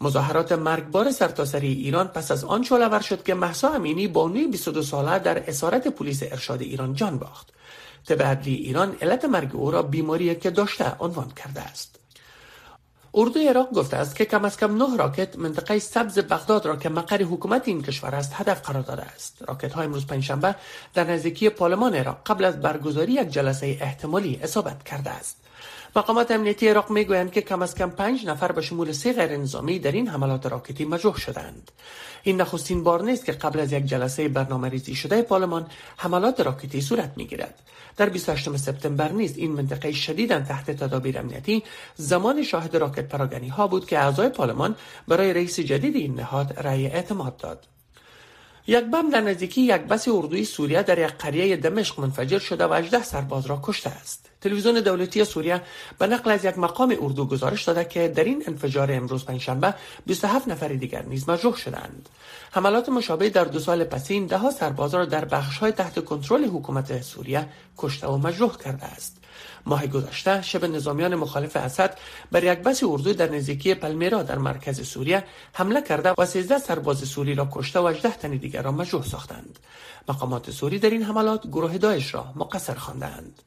مظاهرات 0.00 0.52
مرگبار 0.52 1.10
سرتاسری 1.10 1.72
ایران 1.72 2.08
پس 2.08 2.30
از 2.30 2.44
آن 2.44 2.62
شعلهور 2.62 3.00
شد 3.00 3.22
که 3.22 3.34
محسا 3.34 3.68
امینی 3.68 4.08
بانوی 4.08 4.46
22 4.46 4.82
ساله 4.82 5.18
در 5.18 5.50
اسارت 5.50 5.88
پلیس 5.88 6.22
ارشاد 6.22 6.62
ایران 6.62 6.94
جان 6.94 7.18
باخت. 7.18 7.52
طب 8.06 8.38
ایران 8.44 8.96
علت 9.02 9.24
مرگ 9.24 9.56
او 9.56 9.70
را 9.70 9.82
بیماری 9.82 10.34
که 10.34 10.50
داشته 10.50 10.96
عنوان 11.00 11.30
کرده 11.36 11.60
است. 11.60 11.99
اردوی 13.14 13.48
عراق 13.48 13.70
گفته 13.72 13.96
است 13.96 14.16
که 14.16 14.24
کم 14.24 14.44
از 14.44 14.56
کم 14.56 14.76
نه 14.76 14.96
راکت 14.96 15.38
منطقه 15.38 15.78
سبز 15.78 16.18
بغداد 16.18 16.66
را 16.66 16.76
که 16.76 16.88
مقر 16.88 17.22
حکومت 17.22 17.68
این 17.68 17.82
کشور 17.82 18.14
است 18.14 18.32
هدف 18.34 18.62
قرار 18.62 18.82
داده 18.82 19.02
است. 19.02 19.44
راکت 19.48 19.72
های 19.72 19.86
امروز 19.86 20.06
پنجشنبه 20.06 20.54
در 20.94 21.04
نزدیکی 21.04 21.48
پارلمان 21.48 21.94
عراق 21.94 22.18
قبل 22.26 22.44
از 22.44 22.60
برگزاری 22.60 23.12
یک 23.12 23.28
جلسه 23.28 23.66
احتمالی 23.80 24.40
اصابت 24.42 24.84
کرده 24.84 25.10
است. 25.10 25.36
مقامات 25.96 26.30
امنیتی 26.30 26.68
عراق 26.68 26.90
می‌گویند 26.90 27.32
که 27.32 27.40
کم 27.40 27.62
از 27.62 27.74
کم 27.74 27.90
پنج 27.90 28.26
نفر 28.26 28.52
به 28.52 28.62
شمول 28.62 28.92
سه 28.92 29.12
غیر 29.12 29.36
نظامی 29.36 29.78
در 29.78 29.92
این 29.92 30.08
حملات 30.08 30.46
راکتی 30.46 30.84
مجروح 30.84 31.16
شدند. 31.16 31.70
این 32.22 32.40
نخستین 32.40 32.84
بار 32.84 33.02
نیست 33.02 33.24
که 33.24 33.32
قبل 33.32 33.60
از 33.60 33.72
یک 33.72 33.84
جلسه 33.84 34.28
برنامه 34.28 34.68
ریزی 34.68 34.94
شده 34.94 35.22
پارلمان 35.22 35.66
حملات 35.96 36.40
راکتی 36.40 36.80
صورت 36.80 37.12
می‌گیرد. 37.16 37.54
در 37.96 38.08
28 38.08 38.56
سپتامبر 38.56 39.12
نیز 39.12 39.36
این 39.36 39.50
منطقه 39.50 39.92
شدیدا 39.92 40.40
تحت 40.40 40.70
تدابیر 40.70 41.18
امنیتی 41.18 41.62
زمان 41.96 42.42
شاهد 42.42 42.76
راکت 42.76 42.99
پراگنی 43.02 43.48
ها 43.48 43.66
بود 43.66 43.86
که 43.86 43.98
اعضای 43.98 44.28
پارلمان 44.28 44.76
برای 45.08 45.32
رئیس 45.32 45.60
جدید 45.60 45.96
این 45.96 46.14
نهاد 46.14 46.52
رأی 46.58 46.86
اعتماد 46.86 47.36
داد. 47.36 47.66
یک 48.66 48.84
بم 48.84 49.10
در 49.10 49.20
نزدیکی 49.20 49.60
یک 49.60 49.82
بس 49.82 50.08
اردوی 50.08 50.44
سوریه 50.44 50.82
در 50.82 50.98
یک 50.98 51.06
قریه 51.06 51.56
دمشق 51.56 52.00
منفجر 52.00 52.38
شده 52.38 52.66
و 52.66 52.72
18 52.72 53.02
سرباز 53.02 53.46
را 53.46 53.60
کشته 53.62 53.90
است. 53.90 54.30
تلویزیون 54.40 54.80
دولتی 54.80 55.24
سوریه 55.24 55.62
به 55.98 56.06
نقل 56.06 56.30
از 56.30 56.44
یک 56.44 56.58
مقام 56.58 56.96
اردو 57.00 57.26
گزارش 57.26 57.64
داده 57.64 57.84
که 57.84 58.08
در 58.08 58.24
این 58.24 58.44
انفجار 58.46 58.92
امروز 58.92 59.24
پنجشنبه 59.24 59.74
27 60.06 60.48
نفر 60.48 60.68
دیگر 60.68 61.02
نیز 61.02 61.28
مجروح 61.28 61.56
شدند. 61.56 62.08
حملات 62.50 62.88
مشابه 62.88 63.30
در 63.30 63.44
دو 63.44 63.58
سال 63.58 63.84
پسین 63.84 64.26
ده 64.26 64.50
سرباز 64.50 64.94
را 64.94 65.04
در 65.04 65.40
های 65.40 65.72
تحت 65.72 66.04
کنترل 66.04 66.44
حکومت 66.44 67.02
سوریه 67.02 67.46
کشته 67.78 68.06
و 68.06 68.16
مجروح 68.16 68.56
کرده 68.56 68.84
است. 68.84 69.19
ماه 69.70 69.86
گذشته 69.86 70.42
شب 70.42 70.64
نظامیان 70.64 71.14
مخالف 71.14 71.56
اسد 71.56 71.98
بر 72.32 72.44
یک 72.44 72.58
بس 72.58 72.82
اردو 72.84 73.12
در 73.12 73.30
نزدیکی 73.30 73.74
پلمیرا 73.74 74.22
در 74.22 74.38
مرکز 74.38 74.88
سوریه 74.88 75.24
حمله 75.52 75.82
کرده 75.82 76.14
و 76.18 76.26
13 76.26 76.58
سرباز 76.58 77.08
سوری 77.08 77.34
را 77.34 77.48
کشته 77.52 77.80
و 77.80 77.86
18 77.86 78.10
تن 78.10 78.30
دیگر 78.30 78.62
را 78.62 78.72
مجروح 78.72 79.04
ساختند. 79.04 79.58
مقامات 80.08 80.50
سوری 80.50 80.78
در 80.78 80.90
این 80.90 81.02
حملات 81.02 81.46
گروه 81.46 81.78
داعش 81.78 82.14
را 82.14 82.32
مقصر 82.36 82.74
خواندند. 82.74 83.42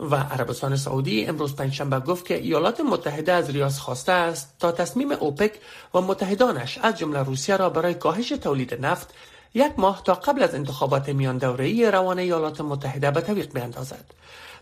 و 0.00 0.16
عربستان 0.16 0.76
سعودی 0.76 1.26
امروز 1.26 1.56
پنجشنبه 1.56 2.00
گفت 2.00 2.26
که 2.26 2.34
ایالات 2.34 2.80
متحده 2.80 3.32
از 3.32 3.50
ریاض 3.50 3.78
خواسته 3.78 4.12
است 4.12 4.54
تا 4.58 4.72
تصمیم 4.72 5.12
اوپک 5.12 5.52
و 5.94 6.00
متحدانش 6.00 6.78
از 6.82 6.98
جمله 6.98 7.22
روسیه 7.22 7.56
را 7.56 7.70
برای 7.70 7.94
کاهش 7.94 8.28
تولید 8.28 8.86
نفت 8.86 9.14
یک 9.54 9.72
ماه 9.76 10.02
تا 10.04 10.14
قبل 10.14 10.42
از 10.42 10.54
انتخابات 10.54 11.08
میان 11.08 11.38
دوره‌ای 11.38 11.90
روان 11.90 12.18
ایالات 12.18 12.60
متحده 12.60 13.10
به 13.10 13.20
طویق 13.20 13.52
بیندازد. 13.52 14.04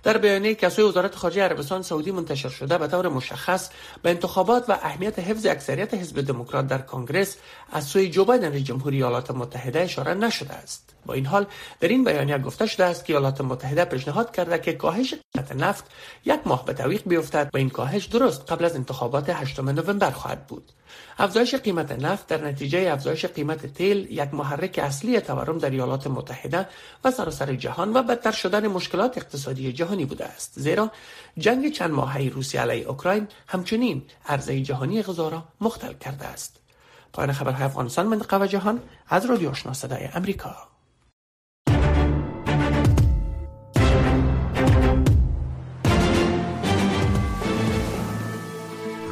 در 0.04 0.18
بیانیه 0.18 0.54
که 0.54 0.68
سوی 0.68 0.84
وزارت 0.84 1.14
خارجه 1.14 1.42
عربستان 1.42 1.82
سعودی 1.82 2.10
منتشر 2.10 2.48
شده 2.48 2.78
به 2.78 2.86
طور 2.86 3.08
مشخص 3.08 3.70
به 4.02 4.10
انتخابات 4.10 4.70
و 4.70 4.72
اهمیت 4.72 5.18
حفظ 5.18 5.46
اکثریت 5.46 5.94
حزب 5.94 6.20
دموکرات 6.20 6.66
در 6.66 6.78
کنگرس 6.78 7.36
از 7.72 7.84
سوی 7.84 8.10
جو 8.10 8.24
بایدن 8.24 8.52
رئیس 8.52 8.64
جمهوری 8.64 8.96
ایالات 8.96 9.30
متحده 9.30 9.80
اشاره 9.80 10.14
نشده 10.14 10.54
است. 10.54 10.94
با 11.06 11.14
این 11.14 11.26
حال 11.26 11.46
در 11.80 11.88
این 11.88 12.04
بیانیه 12.04 12.38
گفته 12.38 12.66
شده 12.66 12.84
است 12.84 13.04
که 13.04 13.12
ایالات 13.12 13.40
متحده 13.40 13.84
پیشنهاد 13.84 14.32
کرده 14.32 14.58
که 14.58 14.72
کاهش 14.72 15.14
قیمت 15.34 15.52
نفت 15.52 15.84
یک 16.24 16.40
ماه 16.44 16.64
به 16.64 16.72
تعویق 16.72 17.02
بیفتد 17.06 17.50
و 17.54 17.56
این 17.56 17.70
کاهش 17.70 18.04
درست 18.04 18.52
قبل 18.52 18.64
از 18.64 18.76
انتخابات 18.76 19.30
8 19.30 19.60
نوامبر 19.60 20.10
خواهد 20.10 20.46
بود. 20.46 20.72
افزایش 21.18 21.54
قیمت 21.54 21.92
نفت 21.92 22.26
در 22.26 22.44
نتیجه 22.44 22.92
افزایش 22.92 23.26
قیمت 23.26 23.66
تیل 23.66 24.06
یک 24.10 24.34
محرک 24.34 24.80
اصلی 24.82 25.20
تورم 25.20 25.58
در 25.58 25.70
ایالات 25.70 26.06
متحده 26.06 26.68
و 27.04 27.10
سراسر 27.10 27.54
جهان 27.54 27.96
و 27.96 28.02
بدتر 28.02 28.32
شدن 28.32 28.66
مشکلات 28.66 29.18
اقتصادی 29.18 29.72
جهانی 29.72 30.04
بوده 30.04 30.24
است. 30.24 30.52
زیرا 30.54 30.90
جنگ 31.38 31.72
چند 31.72 31.90
ماهه 31.90 32.28
روسیه 32.28 32.60
علیه 32.60 32.88
اوکراین 32.88 33.28
همچنین 33.46 34.02
عرضه 34.28 34.60
جهانی 34.60 35.02
غذا 35.02 35.28
را 35.28 35.44
مختل 35.60 35.92
کرده 35.92 36.24
است. 36.24 36.60
پایان 37.12 37.32
خبرهای 37.32 37.64
افغانستان 37.64 38.06
منطقه 38.06 38.40
و 38.40 38.46
جهان 38.46 38.82
از 39.08 39.26
رادیو 39.26 39.50
آشنا 39.50 39.72
صدای 39.72 40.04
امریکا. 40.14 40.56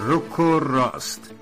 رک 0.07 0.39
و 0.39 0.59
راست. 0.59 1.42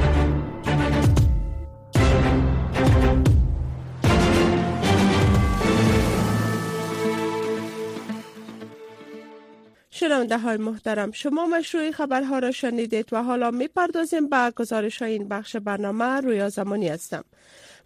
شنونده 10.11 10.37
های 10.37 10.57
محترم 10.57 11.11
شما 11.11 11.45
مشروع 11.45 11.91
خبرها 11.91 12.39
را 12.39 12.51
شنیدید 12.51 13.13
و 13.13 13.23
حالا 13.23 13.51
می 13.51 13.67
پردازیم 13.67 14.29
به 14.29 14.51
گزارش 14.55 15.01
های 15.01 15.11
این 15.11 15.27
بخش 15.27 15.55
برنامه 15.55 16.05
رویا 16.05 16.49
زمانی 16.49 16.87
هستم. 16.87 17.23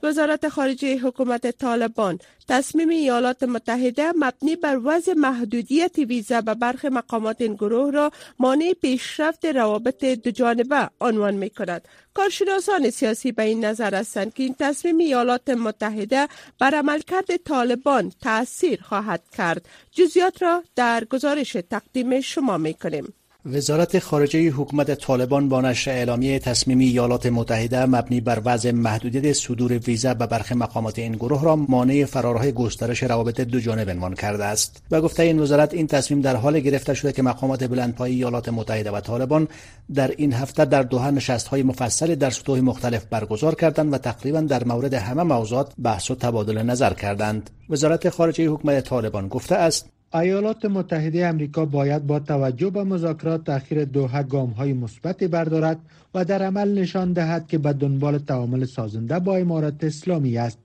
وزارت 0.04 0.50
خارجه 0.50 0.98
حکومت 0.98 1.52
طالبان 1.58 2.20
تصمیم 2.48 2.90
ایالات 2.90 3.44
متحده 3.44 4.12
مبنی 4.12 4.56
بر 4.56 4.80
وضع 4.84 5.14
محدودیت 5.14 5.98
ویزا 5.98 6.42
به 6.42 6.54
برخی 6.54 6.90
مقامات 6.90 7.42
این 7.42 7.54
گروه 7.54 7.92
را 7.92 8.12
مانع 8.40 8.74
پیشرفت 8.82 9.46
روابط 9.46 10.06
جانبه 10.06 10.90
عنوان 11.02 11.34
می 11.34 11.50
کند. 11.50 11.88
کارشناسان 12.14 12.90
سیاسی 12.90 13.32
به 13.32 13.44
این 13.44 13.66
نظر 13.66 13.96
هستند 13.96 14.34
که 14.34 14.44
این 14.44 14.56
تصمیم 14.60 14.98
ایالات 14.98 15.50
متحده 15.50 16.28
بر 16.60 16.76
عملکرد 16.76 17.38
طالبان 17.38 18.12
تاثیر 18.22 18.82
خواهد 18.82 19.24
کرد. 19.38 19.66
جزیات 19.92 20.42
را 20.42 20.64
در 20.76 21.06
گزارش 21.06 21.58
تقدیم 21.70 22.22
شما 22.22 22.58
می 22.58 22.74
کنیم. 22.74 23.14
وزارت 23.48 24.00
خارجه 24.00 24.50
حکومت 24.50 24.94
طالبان 24.94 25.50
با 25.50 25.62
نشر 25.62 25.92
اعلامیه 25.92 26.40
تصمیم 26.40 26.80
ایالات 26.80 27.26
متحده 27.26 27.86
مبنی 27.86 28.22
بر 28.22 28.42
وضع 28.46 28.72
محدودیت 28.72 29.34
صدور 29.34 29.78
ویزا 29.78 30.14
به 30.14 30.28
برخی 30.28 30.56
مقامات 30.56 31.00
این 31.00 31.12
گروه 31.12 31.44
را 31.44 31.56
مانع 31.56 32.06
فرارهای 32.06 32.52
گسترش 32.52 33.04
روابط 33.04 33.42
دو 33.42 33.60
جانب 33.60 33.90
عنوان 33.90 34.14
کرده 34.14 34.46
است. 34.46 34.84
و 34.92 35.02
گفته 35.02 35.24
این 35.24 35.40
وزارت 35.40 35.74
این 35.74 35.88
تصمیم 35.88 36.22
در 36.22 36.36
حال 36.36 36.60
گرفته 36.60 36.94
شده 36.94 37.12
که 37.12 37.22
مقامات 37.22 37.64
بلندپایه 37.64 38.16
ایالات 38.16 38.50
متحده 38.50 38.92
و 38.92 39.00
طالبان 39.00 39.48
در 39.94 40.12
این 40.18 40.34
هفته 40.34 40.66
در 40.66 40.84
دوحه 40.84 41.12
نشستهای 41.12 41.64
مفصلی 41.64 42.16
در 42.16 42.30
سطوح 42.30 42.60
مختلف 42.60 43.06
برگزار 43.06 43.56
کردند 43.56 43.94
و 43.94 43.98
تقریبا 43.98 44.42
در 44.42 44.64
مورد 44.64 44.94
همه 44.94 45.24
موضوعات 45.24 45.74
بحث 45.84 46.12
و 46.12 46.16
تبادل 46.16 46.62
نظر 46.62 46.94
کردند. 46.94 47.50
وزارت 47.70 48.10
خارجه 48.10 48.50
حکومت 48.50 48.84
طالبان 48.84 49.28
گفته 49.28 49.56
است 49.56 49.95
ایالات 50.16 50.66
متحده 50.66 51.26
امریکا 51.26 51.66
باید 51.66 52.08
با 52.08 52.20
توجه 52.20 52.70
به 52.70 52.84
مذاکرات 52.84 53.44
تأخیر 53.44 53.86
دوحه 53.86 54.24
گام 54.24 54.50
های 54.50 54.74
مثبتی 54.74 55.28
بردارد 55.28 55.80
و 56.14 56.26
در 56.26 56.44
عمل 56.44 56.80
نشان 56.80 57.14
دهد 57.14 57.48
که 57.48 57.58
به 57.58 57.74
دنبال 57.74 58.18
تعامل 58.18 58.66
سازنده 58.66 59.20
با 59.20 59.36
امارات 59.38 59.84
اسلامی 59.84 60.38
است. 60.38 60.58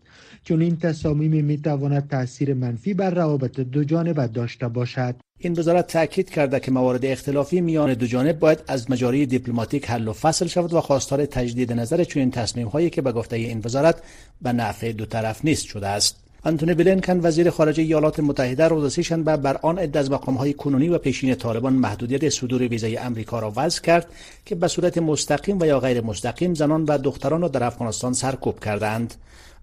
چون 0.44 0.62
این 0.62 0.76
تصامیم 0.78 1.44
می 1.44 1.58
تواند 1.58 2.08
تاثیر 2.08 2.54
منفی 2.54 2.94
بر 2.94 3.10
روابط 3.10 3.60
دو 3.60 3.84
جانبه 3.84 4.26
داشته 4.26 4.68
باشد. 4.68 5.14
این 5.38 5.58
وزارت 5.58 5.86
تاکید 5.86 6.30
کرده 6.30 6.60
که 6.60 6.70
موارد 6.70 7.04
اختلافی 7.04 7.60
میان 7.60 7.94
دو 7.94 8.06
جانب 8.06 8.38
باید 8.38 8.62
از 8.66 8.90
مجاری 8.90 9.26
دیپلماتیک 9.26 9.90
حل 9.90 10.08
و 10.08 10.12
فصل 10.12 10.46
شود 10.46 10.72
و 10.72 10.80
خواستار 10.80 11.26
تجدید 11.26 11.72
نظر 11.72 12.04
چنین 12.04 12.30
تصمیم 12.30 12.68
هایی 12.68 12.90
که 12.90 13.02
به 13.02 13.12
گفته 13.12 13.36
این 13.36 13.60
وزارت 13.64 14.02
به 14.42 14.52
نفع 14.52 14.92
دو 14.92 15.06
طرف 15.06 15.44
نیست 15.44 15.66
شده 15.66 15.86
است. 15.86 16.29
انتونی 16.44 16.74
بلینکن 16.74 17.20
وزیر 17.22 17.50
خارجه 17.50 17.82
ایالات 17.82 18.20
متحده 18.20 18.68
روز 18.68 18.92
سهشنبه 18.92 19.36
بر 19.36 19.56
آن 19.62 19.78
عده 19.78 19.98
از 19.98 20.10
مقامهای 20.10 20.52
کنونی 20.52 20.88
و 20.88 20.98
پیشین 20.98 21.34
طالبان 21.34 21.72
محدودیت 21.72 22.28
صدور 22.28 22.62
ویزای 22.62 22.96
امریکا 22.96 23.38
را 23.38 23.52
وضع 23.56 23.82
کرد 23.82 24.06
که 24.46 24.54
به 24.54 24.68
صورت 24.68 24.98
مستقیم 24.98 25.60
و 25.60 25.66
یا 25.66 25.80
غیر 25.80 26.00
مستقیم 26.00 26.54
زنان 26.54 26.84
و 26.84 26.98
دختران 26.98 27.42
را 27.42 27.48
در 27.48 27.64
افغانستان 27.64 28.12
سرکوب 28.12 28.60
کردند 28.60 29.14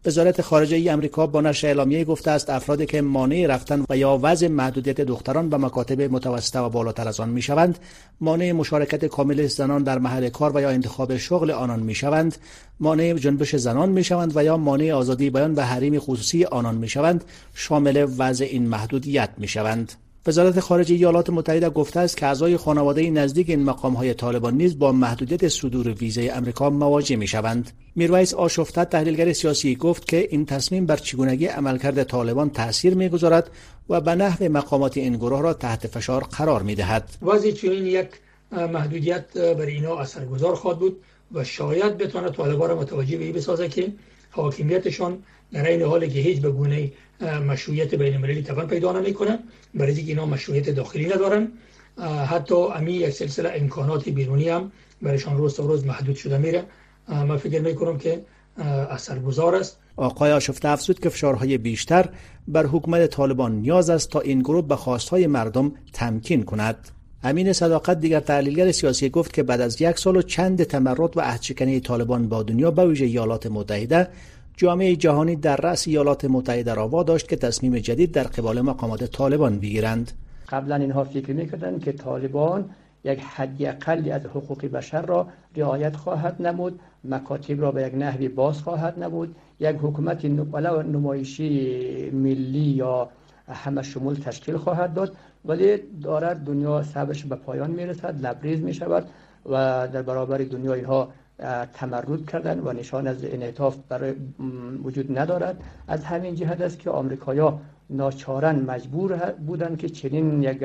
وزارت 0.08 0.42
خارجه 0.42 0.76
ای 0.76 0.90
امریکا 0.90 1.28
با 1.28 1.42
نشر 1.42 1.68
اعلامیه 1.68 2.04
گفته 2.04 2.32
است 2.32 2.50
افرادی 2.50 2.86
که 2.86 3.02
مانع 3.02 3.46
رفتن 3.50 3.86
و 3.90 3.98
یا 3.98 4.20
وضع 4.22 4.48
محدودیت 4.48 5.02
دختران 5.02 5.50
به 5.50 5.58
مکاتب 5.58 6.02
متوسطه 6.02 6.60
و 6.60 6.70
بالاتر 6.70 7.08
از 7.08 7.20
آن 7.20 7.30
می‌شوند 7.30 7.80
مانع 8.22 8.52
مشارکت 8.52 9.06
کامل 9.06 9.48
زنان 9.48 9.84
در 9.84 10.00
محل 10.00 10.30
کار 10.30 10.58
و 10.58 10.62
یا 10.62 10.70
انتخاب 10.70 11.18
شغل 11.18 11.52
آنان 11.52 11.80
می‌شوند 11.80 12.38
مانع 12.80 13.14
جنبش 13.14 13.56
زنان 13.56 13.90
می‌شوند 13.90 14.38
و 14.38 14.44
یا 14.44 14.58
مانع 14.58 14.92
آزادی 14.92 15.30
بیان 15.30 15.56
و 15.56 15.62
حریم 15.62 16.00
خصوصی 16.00 16.46
آنان 16.46 16.76
می‌شوند 16.76 17.24
شامل 17.54 18.08
وضع 18.18 18.46
این 18.46 18.68
محدودیت 18.68 19.30
می‌شوند. 19.38 19.94
وزارت 20.28 20.60
خارجه 20.60 20.96
ایالات 20.96 21.30
متحده 21.30 21.70
گفته 21.70 22.00
است 22.00 22.18
که 22.18 22.26
اعضای 22.26 22.58
خانواده 22.58 23.10
نزدیک 23.10 23.50
این 23.50 23.64
مقام 23.64 23.94
های 23.94 24.14
طالبان 24.14 24.54
نیز 24.54 24.80
با 24.80 24.92
محدودیت 24.92 25.48
صدور 25.48 25.88
ویزای 25.88 26.30
امریکا 26.30 26.70
مواجه 26.70 27.16
می 27.16 27.28
شوند. 27.28 27.72
میرویس 27.96 28.34
آشفته 28.34 28.86
تحلیلگر 28.86 29.34
سیاسی 29.34 29.76
گفت 29.76 30.08
که 30.08 30.28
این 30.32 30.46
تصمیم 30.46 30.86
بر 30.86 30.98
چگونگی 30.98 31.46
عملکرد 31.46 32.04
طالبان 32.04 32.50
تاثیر 32.50 32.96
می‌گذارد 32.96 33.52
و 33.90 34.02
به 34.02 34.16
نحو 34.16 34.52
مقامات 34.52 34.98
این 34.98 35.16
گروه 35.16 35.42
را 35.42 35.54
تحت 35.54 35.88
فشار 35.88 36.24
قرار 36.24 36.62
می 36.62 36.76
دهد. 36.76 37.10
واضح 37.22 37.52
چنین 37.52 37.86
یک 37.86 38.10
محدودیت 38.52 39.38
بر 39.38 39.66
اینا 39.66 40.00
اثرگذار 40.00 40.56
خواهد 40.56 40.80
بود 40.80 40.98
و 41.34 41.44
شاید 41.44 41.98
بتواند 41.98 42.34
طالبان 42.34 42.70
را 42.70 42.76
متوجه 42.76 43.18
به 43.18 43.32
بسازه 43.32 43.70
که 43.70 43.94
حاکمیتشان 44.32 45.24
در 45.51 45.68
این 45.68 45.82
حالی 45.82 46.10
که 46.10 46.20
هیچ 46.20 46.42
به 46.42 46.50
گونه 46.50 46.92
مشروعیت 47.48 47.96
بین 47.96 48.13
المللی 48.13 48.44
توان 48.44 48.68
پیدا 48.68 48.92
نمی‌کنن 48.92 49.39
برای 49.75 49.94
اینکه 49.94 50.12
اینا 50.12 50.25
مشروعیت 50.25 50.70
داخلی 50.70 51.06
ندارن. 51.06 51.51
حتی 52.27 52.56
امی 52.56 52.94
یک 52.94 53.10
سلسله 53.10 53.51
امکانات 53.56 54.10
بیرونی 54.10 54.50
هم 54.50 54.72
برایشان 55.01 55.38
روز 55.38 55.56
تا 55.56 55.66
روز 55.66 55.86
محدود 55.86 56.16
شده 56.16 56.38
میره. 56.38 56.63
من 57.08 57.38
فکر 57.38 57.62
می‌کنم 57.62 57.98
که 57.98 58.22
اثرگذار 58.89 59.56
است. 59.56 59.80
آقای 59.96 60.32
آشفته 60.32 60.70
افزود 60.70 61.00
که 61.00 61.10
فشارهای 61.10 61.58
بیشتر 61.58 62.10
بر 62.48 62.66
حکومت 62.66 63.08
طالبان 63.08 63.51
نیاز 63.56 63.89
است 63.89 64.10
تا 64.10 64.20
این 64.20 64.39
گروه 64.39 64.68
به 64.68 64.75
خواستهای 64.75 65.27
مردم 65.27 65.72
تمکین 65.94 66.44
کند. 66.44 66.89
امین 67.24 67.54
صداقت 67.54 68.00
دیگر 68.00 68.20
تحلیلگر 68.20 68.72
سیاسی 68.72 69.10
گفت 69.10 69.34
که 69.34 69.44
بعد 69.44 69.62
از 69.62 69.82
یک 69.82 70.00
سال 70.00 70.18
و 70.18 70.22
چند 70.22 70.63
تمرد 70.63 71.18
و 71.18 71.22
عهدشکنی 71.22 71.80
طالبان 71.80 72.30
با 72.30 72.44
دنیا 72.44 72.72
به 72.72 72.86
ویژه 72.86 73.06
ایالات 73.06 73.48
متحده 73.48 74.08
جامعه 74.58 74.96
جهانی 74.96 75.36
در 75.36 75.56
رأس 75.56 75.88
ایالات 75.88 76.26
متحده 76.26 76.74
را 76.74 76.88
واداشت 76.88 77.28
که 77.28 77.36
تصمیم 77.36 77.78
جدید 77.78 78.12
در 78.12 78.24
قبال 78.24 78.62
مقامات 78.62 79.04
طالبان 79.04 79.60
بگیرند 79.60 80.12
قبلا 80.50 80.76
اینها 80.76 81.04
فکر 81.04 81.34
می‌کردند 81.34 81.84
که 81.84 81.92
طالبان 81.92 82.70
یک 83.04 83.20
حدی 83.20 83.68
اقلی 83.68 84.12
از 84.12 84.26
حقوق 84.26 84.66
بشر 84.66 85.02
را 85.02 85.28
رعایت 85.56 85.96
خواهد 85.96 86.48
نمود 86.48 86.80
مکاتب 87.04 87.62
را 87.62 87.72
به 87.72 87.84
یک 87.84 87.96
نحوی 87.96 88.28
باز 88.28 88.62
خواهد 88.62 89.04
نمود 89.04 89.36
یک 89.60 89.76
حکومت 89.82 90.26
نمایشی 90.26 92.10
ملی 92.10 92.60
یا 92.60 93.10
همه 93.48 93.82
شمول 93.82 94.16
تشکیل 94.16 94.58
خواهد 94.58 94.94
داد. 94.94 95.16
ولی 95.46 95.78
دارد 96.04 96.44
دنیا 96.46 96.84
صبرش 96.84 97.26
به 97.26 97.36
پایان 97.36 97.72
می‌رسد 97.72 98.26
لبریز 98.26 98.62
می 98.62 98.74
شود 98.74 99.08
و 99.46 99.88
در 99.94 100.02
برابر 100.02 100.38
دنیا 100.38 100.74
اینها 100.74 101.10
تمرد 101.74 102.29
کردن 102.32 102.60
و 102.60 102.74
نشان 102.74 103.08
از 103.08 103.17
انعطاف 103.24 103.75
برای 103.89 104.13
وجود 104.84 105.17
ندارد. 105.20 105.58
از 105.88 106.03
همین 106.03 106.36
جهت 106.36 106.62
است 106.62 106.79
که 106.79 106.89
آمریکایا 106.89 107.60
ناچارن 107.89 108.56
مجبور 108.56 109.15
بودند 109.48 109.77
که 109.77 109.89
چنین 109.89 110.44
یک 110.44 110.63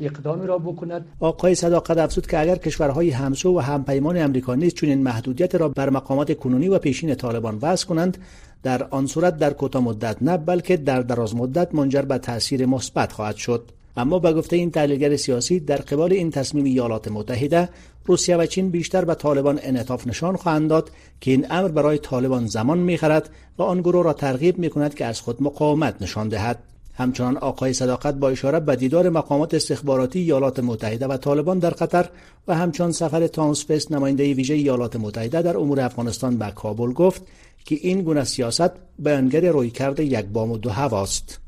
اقدامی 0.00 0.46
را 0.46 0.58
بکند. 0.58 1.04
آقای 1.20 1.54
صداقت 1.54 1.98
افزود 1.98 2.26
که 2.26 2.40
اگر 2.40 2.56
کشورهای 2.56 3.10
همسو 3.10 3.56
و 3.56 3.60
همپیمان 3.60 4.16
امریکا 4.16 4.54
نیز 4.54 4.74
چنین 4.74 5.02
محدودیت 5.02 5.54
را 5.54 5.68
بر 5.68 5.90
مقامات 5.90 6.38
کنونی 6.38 6.68
و 6.68 6.78
پیشین 6.78 7.14
طالبان 7.14 7.58
وضع 7.62 7.86
کنند 7.86 8.18
در 8.62 8.82
آن 8.82 9.06
صورت 9.06 9.36
در 9.36 9.52
کوتاه 9.52 9.82
مدت 9.82 10.16
نه 10.20 10.36
بلکه 10.36 10.76
در 10.76 11.02
دراز 11.02 11.36
مدت 11.36 11.74
منجر 11.74 12.02
به 12.02 12.18
تاثیر 12.18 12.66
مثبت 12.66 13.12
خواهد 13.12 13.36
شد. 13.36 13.70
اما 13.96 14.18
به 14.18 14.32
گفته 14.32 14.56
این 14.56 14.70
تحلیلگر 14.70 15.16
سیاسی 15.16 15.60
در 15.60 15.76
قبال 15.76 16.12
این 16.12 16.30
تصمیم 16.30 16.64
ایالات 16.64 17.08
متحده 17.08 17.68
روسیه 18.04 18.36
و 18.36 18.46
چین 18.46 18.70
بیشتر 18.70 19.04
به 19.04 19.14
طالبان 19.14 19.60
انعطاف 19.62 20.06
نشان 20.06 20.36
خواهند 20.36 20.70
داد 20.70 20.90
که 21.20 21.30
این 21.30 21.46
امر 21.50 21.68
برای 21.68 21.98
طالبان 21.98 22.46
زمان 22.46 22.78
می‌خرد 22.78 23.30
و 23.58 23.62
آن 23.62 23.80
گروه 23.80 24.04
را 24.04 24.12
ترغیب 24.12 24.58
می 24.58 24.70
کند 24.70 24.94
که 24.94 25.04
از 25.04 25.20
خود 25.20 25.42
مقاومت 25.42 26.02
نشان 26.02 26.28
دهد 26.28 26.58
همچنان 26.94 27.36
آقای 27.36 27.72
صداقت 27.72 28.14
با 28.14 28.28
اشاره 28.28 28.60
به 28.60 28.76
دیدار 28.76 29.08
مقامات 29.08 29.54
استخباراتی 29.54 30.18
ایالات 30.18 30.60
متحده 30.60 31.06
و 31.06 31.16
طالبان 31.16 31.58
در 31.58 31.70
قطر 31.70 32.08
و 32.48 32.54
همچنان 32.54 32.92
سفر 32.92 33.26
تانس 33.26 33.70
فست 33.70 33.92
نماینده 33.92 34.34
ویژه 34.34 34.54
ایالات 34.54 34.96
متحده 34.96 35.42
در 35.42 35.56
امور 35.56 35.80
افغانستان 35.80 36.38
به 36.38 36.50
کابل 36.50 36.92
گفت 36.92 37.22
که 37.64 37.78
این 37.80 38.02
گونه 38.02 38.24
سیاست 38.24 38.70
بیانگر 38.98 39.50
رویکرد 39.50 40.00
یک 40.00 40.24
بام 40.24 40.50
و 40.50 40.58
دو 40.58 40.70
هواست. 40.70 41.45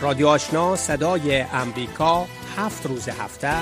رادیو 0.00 0.28
آشنا 0.28 0.76
صدای 0.76 1.40
امریکا 1.40 2.26
هفت 2.56 2.86
روز 2.86 3.08
هفته. 3.08 3.52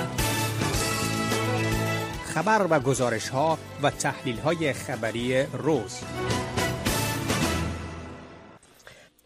خبر 2.25 2.67
و 2.71 2.81
گزارش 2.81 3.29
ها 3.29 3.59
و 3.83 3.91
تحلیل 3.91 4.39
های 4.39 4.73
خبری 4.73 5.43
روز. 5.43 6.01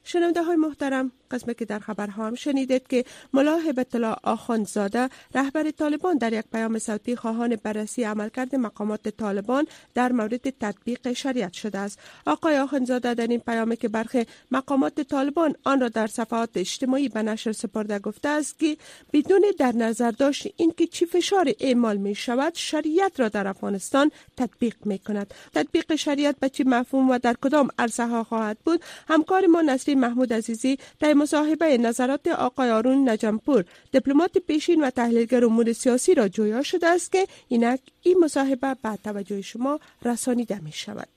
شنونده 0.04 0.42
های 0.42 0.56
محترم 0.56 1.12
قسمت 1.30 1.58
که 1.58 1.64
در 1.64 1.78
خبرها 1.78 2.26
هم 2.26 2.34
شنیدید 2.34 2.88
که 2.88 3.04
ملا 3.32 3.56
هبت 3.56 3.94
الله 3.94 4.16
آخوندزاده 4.22 5.08
رهبر 5.34 5.70
طالبان 5.70 6.18
در 6.18 6.32
یک 6.32 6.44
پیام 6.52 6.78
صوتی 6.78 7.16
خواهان 7.16 7.56
بررسی 7.56 8.04
عملکرد 8.04 8.54
مقامات 8.54 9.08
طالبان 9.08 9.66
در 9.94 10.12
مورد 10.12 10.50
تطبیق 10.50 11.12
شریعت 11.12 11.52
شده 11.52 11.78
است. 11.78 11.99
آقای 12.26 12.58
آخوندزاده 12.58 13.14
در 13.14 13.26
این 13.26 13.40
پیامی 13.40 13.76
که 13.76 13.88
برخی 13.88 14.26
مقامات 14.50 15.00
طالبان 15.00 15.54
آن 15.64 15.80
را 15.80 15.88
در 15.88 16.06
صفحات 16.06 16.50
اجتماعی 16.54 17.08
به 17.08 17.22
نشر 17.22 17.52
سپرده 17.52 17.99
گفته 17.99 18.28
است 18.28 18.58
که 18.58 18.76
بدون 19.12 19.42
در 19.58 19.72
نظر 19.72 20.10
داشت 20.10 20.46
اینکه 20.56 20.87
چی 20.87 21.06
فشار 21.06 21.52
اعمال 21.60 21.96
می 21.96 22.14
شود 22.14 22.54
شریعت 22.54 23.20
را 23.20 23.28
در 23.28 23.49
افغانستان 23.49 24.10
تطبیق 24.37 24.76
می 24.84 24.99
کند. 24.99 25.34
تطبیق 25.54 25.94
شریعت 25.94 26.37
به 26.40 26.49
چی 26.49 26.64
مفهوم 26.64 27.10
و 27.10 27.18
در 27.18 27.37
کدام 27.42 27.68
عرصه 27.78 28.06
ها 28.06 28.25
خواهد 28.25 28.58
بود؟ 28.64 28.82
همکار 29.08 29.46
ما 29.46 29.62
نسرین 29.62 30.00
محمود 30.00 30.32
عزیزی 30.32 30.78
در 31.00 31.14
مصاحبه 31.20 31.78
نظرات 31.78 32.28
آقای 32.28 32.70
آرون 32.70 33.08
نجمپور 33.08 33.64
دیپلمات 33.92 34.38
پیشین 34.38 34.84
و 34.84 34.90
تحلیلگر 34.90 35.44
امور 35.44 35.72
سیاسی 35.72 36.14
را 36.14 36.28
جویا 36.28 36.62
شده 36.62 36.86
است 36.86 37.12
که 37.12 37.26
اینک 37.48 37.80
این 38.02 38.18
مصاحبه 38.24 38.76
به 38.82 38.98
توجه 39.04 39.42
شما 39.42 39.80
رسانیده 40.04 40.58
می 40.58 40.72
شود. 40.72 41.08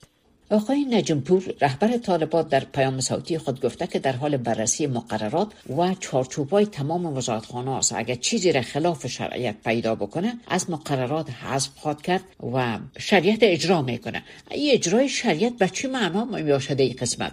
آقای 0.50 0.86
نجمپور 0.86 1.54
رهبر 1.62 1.98
طالبات 1.98 2.50
در 2.50 2.60
پیام 2.60 3.00
صوتی 3.00 3.38
خود 3.38 3.62
گفته 3.66 3.88
که 3.88 4.00
در 4.00 4.12
حال 4.12 4.38
بررسی 4.38 4.88
مقررات 4.88 5.48
و 5.78 5.94
چارچوبای 6.00 6.66
تمام 6.66 7.06
وزارتخانه 7.18 7.72
است. 7.72 7.94
اگر 7.96 8.16
چیزی 8.16 8.52
را 8.52 8.62
خلاف 8.62 9.08
شرعیت 9.08 9.56
پیدا 9.66 9.96
بکنه 9.96 10.34
از 10.48 10.70
مقررات 10.70 11.30
حذف 11.30 11.70
خواهد 11.76 12.02
کرد 12.02 12.24
و 12.54 12.80
شریعت 12.98 13.40
اجرا 13.42 13.82
می‌کنه 13.82 14.24
این 14.52 14.74
اجرای 14.74 15.10
شریعت 15.10 15.54
به 15.54 15.70
چه 15.70 15.88
معنا 15.88 16.26
می 16.26 16.62
شده 16.62 16.84
این 16.84 16.96
قسمت؟ 17.00 17.32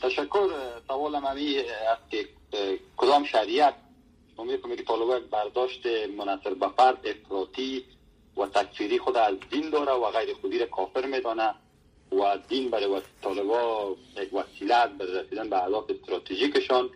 تشکر 0.00 0.48
سوال 0.88 1.18
ممی 1.18 1.58
است 1.58 2.10
که 2.10 2.28
کدام 2.96 3.24
شریعت 3.24 3.74
امید 4.38 4.60
کنم 4.60 4.76
که 4.76 4.82
طالبا 4.82 5.20
برداشت 5.30 5.86
منصر 6.18 6.54
به 6.54 6.68
فرد 6.76 7.06
افراطی 7.06 7.84
و 8.36 8.46
تکفیری 8.46 8.98
خود 8.98 9.16
از 9.16 9.34
دین 9.50 9.70
داره 9.70 9.92
و 9.92 10.10
غیر 10.10 10.34
خودی 10.34 10.58
را 10.58 10.66
کافر 10.66 11.06
میدانه 11.06 11.54
و 12.12 12.38
دین 12.48 12.70
برای 12.70 13.02
طالبا 13.22 13.96
یک 14.16 14.34
وسیله 14.34 14.86
به 14.86 15.20
رسیدن 15.20 15.50
به 15.50 15.64
اهداف 15.64 15.90
استراتژیکشان 15.90 16.90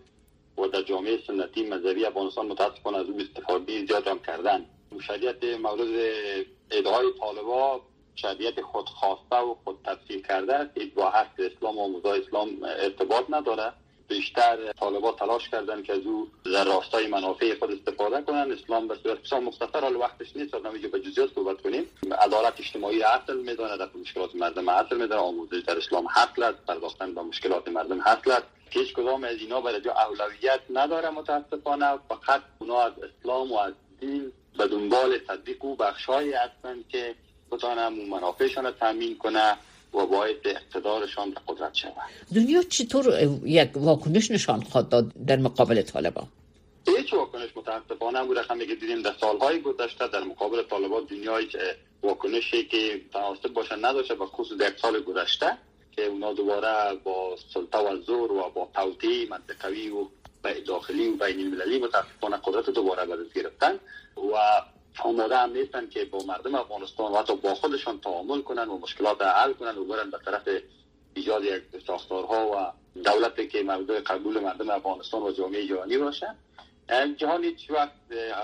و 0.59 0.67
در 0.67 0.83
جامعه 0.83 1.19
سنتی 1.27 1.63
مذهبی 1.63 2.05
افغانستان 2.05 2.47
متاسفانه 2.47 2.99
از 2.99 3.07
اون 3.07 3.21
استفاده 3.21 3.87
زیاد 3.87 4.07
هم 4.07 4.19
کردن. 4.19 4.67
شریعت 5.07 5.45
مورد 5.45 5.89
ادعای 6.71 7.07
طالبا 7.21 7.81
شریعت 8.17 8.61
خودخواسته 8.61 9.37
و 9.37 9.55
خود 9.65 9.79
تفسیر 9.85 10.27
کرده 10.27 10.55
است 10.55 10.71
با 10.95 11.11
حق 11.11 11.31
اسلام 11.39 11.79
و 11.79 11.89
موضوع 11.89 12.19
اسلام 12.19 12.49
ارتباط 12.63 13.25
نداره 13.31 13.73
بیشتر 14.09 14.73
طالبات 14.73 15.19
تلاش 15.19 15.49
کردن 15.49 15.83
که 15.83 15.93
از 15.93 16.07
او 16.07 16.29
در 16.45 16.65
راستای 16.65 17.07
منافع 17.07 17.59
خود 17.59 17.71
استفاده 17.71 18.23
کنن 18.23 18.53
اسلام 18.53 18.89
به 18.89 18.97
صورت 19.03 19.23
بسیار 19.23 19.41
مختصر 19.41 19.81
حال 19.81 19.97
وقتش 19.97 20.37
نیست 20.37 20.53
تا 20.53 20.59
به 20.93 21.01
جزئیات 21.01 21.35
صحبت 21.35 21.63
کنیم. 21.63 21.85
عدالت 22.21 22.61
اجتماعی 22.61 23.03
اصل 23.03 23.37
می‌دونه 23.37 23.77
در 23.77 23.89
مشکلات 24.01 24.35
مردم 24.35 24.69
اصل 24.69 24.97
می‌دونه 24.97 25.21
آموزش 25.21 25.63
در 25.67 25.77
اسلام 25.77 26.07
حق 26.07 26.43
است 26.43 26.67
پرداختن 26.67 27.15
به 27.15 27.23
مشکلات 27.23 27.69
مردم 27.69 28.01
حق 28.01 28.29
است. 28.29 28.47
هیچ 28.71 28.95
کدام 28.95 29.25
از 29.25 29.37
اینا 29.39 29.61
برای 29.61 29.89
اولویت 29.89 30.61
نداره 30.71 31.11
متاسفانه. 31.11 31.99
فقط 32.09 32.43
اونا 32.59 32.81
از 32.81 32.93
اسلام 32.99 33.53
و 33.53 33.59
از 33.59 33.73
دین 34.01 34.33
به 34.59 34.67
دنبال 34.67 35.19
تطبیق 35.19 35.65
و 35.65 35.77
بخشهایی 35.77 36.33
هستند 36.33 36.89
که 36.89 37.15
بتانه 37.53 37.89
منافعشان 37.89 38.65
را 38.65 38.71
تامین 38.71 39.19
کنه 39.19 39.57
و 39.95 40.07
باید 40.07 40.37
اقتدارشان 40.45 41.31
به 41.31 41.41
قدرت 41.49 41.75
شود. 41.75 41.93
دنیا 42.35 42.63
چطور 42.63 43.29
یک 43.45 43.71
واکنش 43.75 44.31
نشان 44.31 44.63
خواهد 44.63 44.89
داد 44.89 45.13
در 45.27 45.37
مقابل 45.37 45.83
طالبان؟ 45.83 46.29
هیچ 46.87 47.13
واکنش 47.13 47.57
متاسفانه 47.57 48.25
بود 48.25 48.39
رقمی 48.39 48.67
که 48.67 48.75
دیدیم 48.75 49.03
در 49.03 49.15
سالهای 49.21 49.61
گذشته 49.61 50.09
در 50.09 50.25
مقابل 50.25 50.63
طالبان 50.63 51.05
دنیا 51.05 51.37
هیچ 51.37 51.57
واکنشی 52.03 52.65
که 52.65 53.01
تناسب 53.13 53.49
باشه 53.49 53.77
نداشته 53.77 54.15
به 54.15 54.27
خصوص 54.27 54.59
در 54.59 54.73
سال 54.83 55.01
گذشته 55.03 55.59
که 55.97 56.05
اونا 56.05 56.33
دوباره 56.33 56.95
با 57.05 57.37
سلطه 57.55 57.79
و 57.79 58.03
زور 58.03 58.33
و 58.33 58.51
با 58.55 58.69
توطیه 58.75 59.29
منطقوی 59.31 59.91
و 59.91 60.07
داخلی 60.67 61.09
و 61.09 61.17
بین 61.17 61.41
المللی 61.41 61.79
متاسفانه 61.79 62.37
قدرت 62.37 62.71
دوباره 62.71 63.07
به 63.07 63.17
گرفتن 63.35 63.73
و 64.17 64.37
آماده 65.05 65.37
هم 65.37 65.53
نیستن 65.53 65.89
که 65.89 66.05
با 66.05 66.19
مردم 66.19 66.55
افغانستان 66.55 67.13
و 67.13 67.17
حتی 67.17 67.37
با 67.37 67.55
خودشان 67.55 68.01
تعامل 68.01 68.43
کنن 68.43 68.69
و 68.69 68.79
مشکلات 68.79 69.23
حل 69.23 69.53
کنن 69.53 69.79
و 69.79 69.85
برن 69.85 70.11
به 70.11 70.19
طرف 70.25 70.49
ایجاد 71.15 71.45
یک 71.45 71.63
ساختارها 71.87 72.51
و 72.51 72.73
دولتی 73.03 73.49
که 73.49 73.63
مورد 73.63 73.91
قبول 73.91 74.41
مردم 74.41 74.71
افغانستان 74.71 75.23
و 75.23 75.33
جامعه 75.33 75.67
جهانی 75.67 75.99
باشه. 75.99 76.35
جهان 77.17 77.45
هیچ 77.45 77.71
وقت 77.71 77.93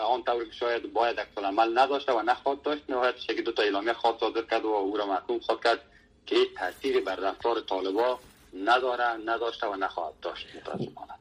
آن 0.07 0.23
طور 0.23 0.45
که 0.45 0.53
شاید 0.53 0.93
باید 0.93 1.19
اکسال 1.19 1.45
عمل 1.45 1.79
نداشته 1.79 2.13
و 2.13 2.23
نخواد 2.23 2.63
داشت 2.63 2.83
نهایت 2.89 3.17
که 3.17 3.43
دو 3.43 3.53
تا 3.53 3.63
اعلامیه 3.63 3.93
خواهد 3.93 4.21
صادر 4.21 4.43
کرد 4.43 4.65
و 4.65 4.69
او 4.69 4.97
را 4.97 5.07
محکوم 5.07 5.39
خواهد 5.39 5.65
کرد 5.65 5.81
که 6.27 6.37
تاثیری 6.59 7.01
بر 7.01 7.17
رفتار 7.17 7.61
طالبا 7.61 8.19
نداره 8.55 9.05
نداشته 9.27 9.67
و 9.67 9.77
نخواهد 9.77 10.15
داشت 10.23 10.47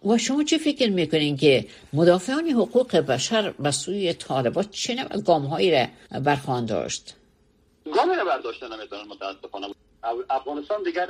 و 0.06 0.18
شما 0.18 0.44
چه 0.44 0.58
فکر 0.58 0.90
می‌کنین 0.90 1.38
که 1.38 1.66
مدافعان 1.94 2.48
حقوق 2.48 2.96
بشر 2.98 3.52
به 3.52 3.72
سوی 3.72 4.14
طالبات 4.14 4.72
چه 4.72 4.96
نوع 4.96 5.22
گام 5.22 5.46
هایی 5.46 5.72
را 5.72 5.86
برخوان 6.20 6.66
داشت؟ 6.66 7.16
گامی 7.96 8.16
را 8.16 8.26
برداشته 8.26 8.68
نمی‌تونن 8.68 9.04
متاسفانه 9.08 9.68
افغانستان 10.30 10.84
دیگر 10.84 11.08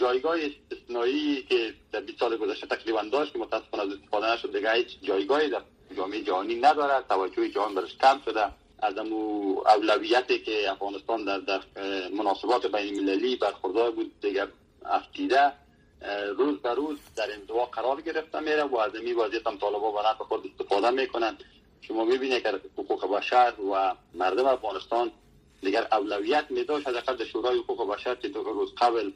جایگاه 0.00 0.36
استثنایی 0.40 1.42
که 1.42 1.74
در 1.92 2.00
20 2.00 2.20
سال 2.20 2.36
گذشته 2.36 2.66
تقریبا 2.66 3.02
داشت 3.12 3.32
که 3.32 3.38
متاسفانه 3.38 3.82
از 3.82 3.98
استفاده 3.98 4.32
نشد 4.32 4.52
دیگر 4.52 4.74
هیچ 4.74 4.86
جایگاهی 5.02 5.50
در 5.50 5.60
جامعه 5.96 6.22
جهانی 6.22 6.54
نداره. 6.54 7.04
توجه 7.08 7.48
جهان 7.48 7.74
برش 7.74 7.96
کم 7.96 8.20
شده. 8.24 8.44
از 8.82 8.98
امو 8.98 9.62
اولویتی 9.66 10.38
که 10.38 10.70
افغانستان 10.70 11.24
در, 11.24 11.38
در 11.38 11.60
مناسبات 12.16 12.66
بین 12.66 12.98
المللی 12.98 13.36
برخوردار 13.36 13.90
بود 13.90 14.20
دیگر 14.20 14.48
افتیده 14.86 15.52
روز 16.36 16.58
به 16.58 16.74
روز 16.74 16.98
در 17.16 17.32
انزوا 17.32 17.64
قرار 17.66 18.00
گرفته 18.00 18.40
میره 18.40 18.62
و 18.62 18.76
از 18.76 18.94
این 18.94 19.16
وضعیت 19.16 19.46
هم 19.46 19.58
طالبا 19.58 19.92
به 19.92 20.08
نفع 20.08 20.24
خود 20.24 20.46
استفاده 20.46 20.90
می‌کنن 20.90 21.38
شما 21.80 22.04
می‌بینید 22.04 22.42
که 22.42 22.60
حقوق 22.78 23.16
بشر 23.16 23.52
و 23.72 23.94
مردم 24.14 24.46
افغانستان 24.46 25.10
دیگر 25.62 25.88
اولویت 25.92 26.44
میداشت 26.50 26.88
از 26.88 26.94
در 26.94 27.24
شورای 27.24 27.58
حقوق 27.58 27.94
بشر 27.94 28.14
که 28.14 28.28
دو 28.28 28.42
روز 28.42 28.74
قبل 28.74 29.10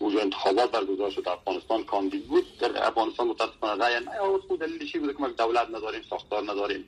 وجود 0.00 0.20
انتخابات 0.20 0.70
برگزار 0.70 1.10
شد 1.10 1.28
افغانستان 1.28 1.84
کاندید 1.84 2.28
بود. 2.28 2.58
در 2.58 2.86
افغانستان 2.86 3.28
متاسفانه 3.28 3.84
رای 3.84 4.04
نه 4.04 4.38
خود 4.48 4.60
دلیل 4.60 4.92
چی 4.92 4.98
بود؟ 4.98 5.12
که 5.12 5.22
ما 5.22 5.28
دولت 5.28 5.68
نداریم 5.68 6.02
ساختار 6.10 6.42
نداریم 6.42 6.84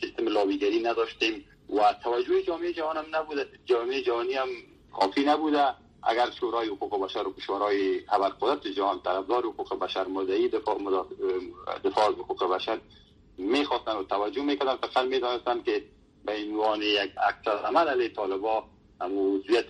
سیستم 0.00 0.28
لابیگری 0.28 0.80
نداشتیم 0.80 1.44
و 1.70 1.94
توجه 2.04 2.42
جامعه 2.42 2.72
جهان 2.72 2.96
هم 2.96 3.16
نبوده. 3.16 3.48
جامعه 3.64 4.02
جهانی 4.02 4.34
هم 4.34 4.48
کافی 4.92 5.24
نبوده. 5.24 5.74
اگر 6.02 6.30
شورای 6.30 6.68
حقوق 6.68 7.04
بشر 7.04 7.28
و 7.28 7.34
شورای 7.46 8.00
ابرقدرت 8.08 8.66
جهان 8.66 9.00
طرفدار 9.00 9.44
حقوق 9.46 9.78
بشر 9.78 10.06
مدعی 10.06 10.48
دفاع 10.48 10.78
دفاع 11.84 12.12
حقوق 12.12 12.44
بشر 12.44 12.80
می‌خواستن 13.38 13.96
و 13.96 14.02
توجه 14.02 14.42
می‌کردن 14.42 14.76
فقط 14.76 15.04
می‌دانستن 15.04 15.62
که 15.62 15.84
به 16.24 16.32
عنوان 16.36 16.82
یک 16.82 17.10
اکثر 17.28 17.56
عمل 17.64 17.88
علیه 17.88 18.08
طالبا 18.08 18.64
موضوعیت 19.00 19.66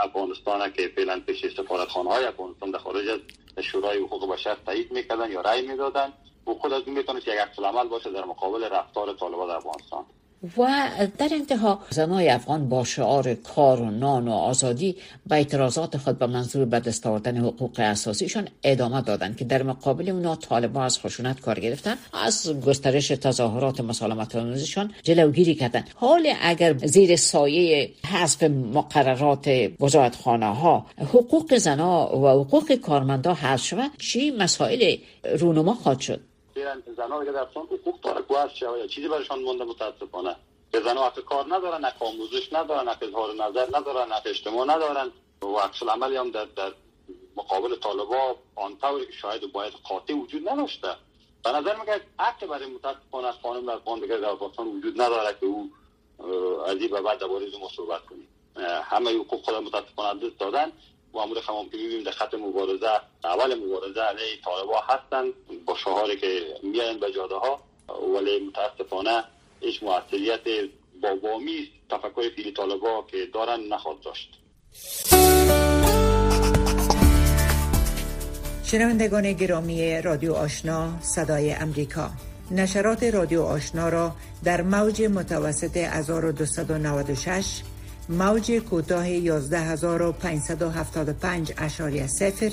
افغانستان 0.00 0.72
که 0.72 0.92
فعلا 0.96 1.20
پیش 1.20 1.46
سفارتخانه 1.56 2.10
های 2.10 2.24
افغانستان 2.24 2.70
در 2.70 2.78
خارج 2.78 3.08
از 3.08 3.64
شورای 3.64 3.98
حقوق 3.98 4.32
بشر 4.32 4.56
تایید 4.66 4.92
می‌کردن 4.92 5.32
یا 5.32 5.40
رأی 5.40 5.66
می‌دادن. 5.66 6.12
و 6.46 6.54
خود 6.54 6.72
از 6.72 6.82
این 6.86 6.98
می‌تونه 6.98 7.18
یک 7.18 7.28
عکس 7.28 7.58
عمل 7.58 7.88
باشه 7.88 8.10
در 8.10 8.24
مقابل 8.24 8.64
رفتار 8.64 9.12
طالبان 9.12 9.48
در 9.48 9.56
افغانستان. 9.56 10.04
و 10.58 10.88
در 11.18 11.28
انتها 11.32 11.78
زنای 11.90 12.28
افغان 12.28 12.68
با 12.68 12.84
شعار 12.84 13.34
کار 13.34 13.80
و 13.80 13.90
نان 13.90 14.28
و 14.28 14.32
آزادی 14.32 14.96
به 15.26 15.34
اعتراضات 15.34 15.96
خود 15.96 16.18
به 16.18 16.26
منظور 16.26 16.64
به 16.64 16.80
دست 16.80 17.06
آوردن 17.06 17.36
حقوق 17.36 17.80
اساسیشان 17.80 18.48
ادامه 18.62 19.02
دادند 19.02 19.36
که 19.36 19.44
در 19.44 19.62
مقابل 19.62 20.10
اونا 20.10 20.36
طالبان 20.36 20.84
از 20.84 20.98
خشونت 20.98 21.40
کار 21.40 21.60
گرفتن 21.60 21.96
از 22.12 22.60
گسترش 22.66 23.08
تظاهرات 23.08 23.80
مسالمت 23.80 24.36
آمیزشان 24.36 24.92
جلوگیری 25.02 25.54
کردند. 25.54 25.90
حال 25.94 26.32
اگر 26.40 26.76
زیر 26.78 27.16
سایه 27.16 27.90
حذف 28.06 28.42
مقررات 28.42 29.70
وزارتخانه 29.80 30.54
ها 30.54 30.86
حقوق 30.98 31.56
زنا 31.56 32.18
و 32.18 32.28
حقوق 32.28 32.74
کارمندا 32.74 33.34
حذف 33.34 33.64
شود 33.64 33.90
چی 33.98 34.30
مسائل 34.30 34.96
رونما 35.38 35.74
خواهد 35.74 36.00
شد. 36.00 36.20
زنها 36.96 37.20
دیگه 37.20 37.32
در 37.32 37.44
حقوق 37.44 38.00
داره 38.00 38.54
شوه 38.54 38.86
چیزی 38.86 39.08
برشان 39.08 39.42
مونده 39.42 39.64
متاسفانه؟ 39.64 40.36
که 40.72 40.80
زنها 40.80 41.06
حق 41.06 41.20
کار 41.20 41.44
ندارن 41.44 41.84
حق 41.84 42.02
آموزش 42.02 42.52
ندارن 42.52 42.88
حق 42.88 43.02
اظهار 43.02 43.34
نظر 43.34 43.66
ندارن 43.76 44.12
حق 44.12 44.26
اجتماع 44.26 44.66
ندارن. 44.66 45.12
و 45.42 45.46
عکس 45.46 45.82
عملی 45.82 46.16
هم 46.16 46.30
در, 46.30 46.44
در 46.44 46.72
مقابل 47.36 47.76
طالبا 47.76 48.36
آنطوری 48.54 49.06
که 49.06 49.12
شاید 49.12 49.52
باید 49.52 49.72
قاطع 49.72 50.14
وجود 50.14 50.48
نداشته. 50.48 50.88
به 51.44 51.52
نظر 51.52 51.76
میگه 51.76 52.00
حق 52.18 52.46
برای 52.46 52.66
متاسفانه 52.66 53.32
خانم 53.42 53.66
در 53.66 54.00
دیگه 54.00 54.16
در 54.16 54.28
افغانستان 54.28 54.66
وجود 54.66 55.00
نداره 55.00 55.36
که 55.40 55.46
او 55.46 55.70
از 56.66 56.76
این 56.76 56.90
به 56.90 57.00
بعد 57.00 57.18
درباره 57.18 57.46
ما 57.60 57.68
صحبت 57.76 58.06
کنیم. 58.06 58.28
همه 58.82 59.18
حقوق 59.18 59.44
خود 59.44 59.54
متاسفانه 59.54 60.28
دست 60.28 60.38
دادن. 60.38 60.72
مامور 61.14 61.40
خمام 61.40 61.68
که 61.70 61.76
می‌بینیم 61.76 62.04
در 62.04 62.10
خط 62.10 62.34
مبارزه 62.34 63.00
اول 63.24 63.54
مبارزه 63.54 64.00
علیه 64.00 64.40
طالبا 64.44 64.80
هستن 64.80 65.24
با 65.64 65.76
شعاری 65.76 66.16
که 66.16 66.40
میان 66.62 67.00
به 67.00 67.12
جاده 67.12 67.34
ها 67.34 67.60
ولی 68.14 68.38
متاسفانه 68.40 69.24
هیچ 69.60 69.82
موثریت 69.82 70.70
با 71.02 71.16
وامی 71.22 71.70
تفکر 71.90 72.30
فیلی 72.36 72.52
طالبا 72.52 73.04
که 73.10 73.26
دارن 73.34 73.60
نخواهد 73.60 74.00
داشت. 74.00 74.38
شنوندگان 78.64 79.32
گرامی 79.32 80.02
رادیو 80.02 80.34
آشنا 80.34 81.00
صدای 81.00 81.52
امریکا. 81.52 82.10
نشرات 82.50 83.02
رادیو 83.02 83.42
آشنا 83.42 83.88
را 83.88 84.12
در 84.44 84.62
موج 84.62 85.02
متوسط 85.02 85.76
1296 85.76 87.62
موج 88.08 88.52
کوتاه 88.52 89.06
11575 89.06 91.52
اشاری 91.58 92.06
سفر 92.06 92.52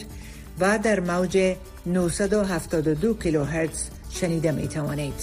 و 0.60 0.80
در 0.80 1.00
موج 1.00 1.56
972 1.86 3.14
کیلوهرتز 3.14 3.90
شنیده 4.10 4.52
می 4.52 4.68
توانید. 4.68 5.14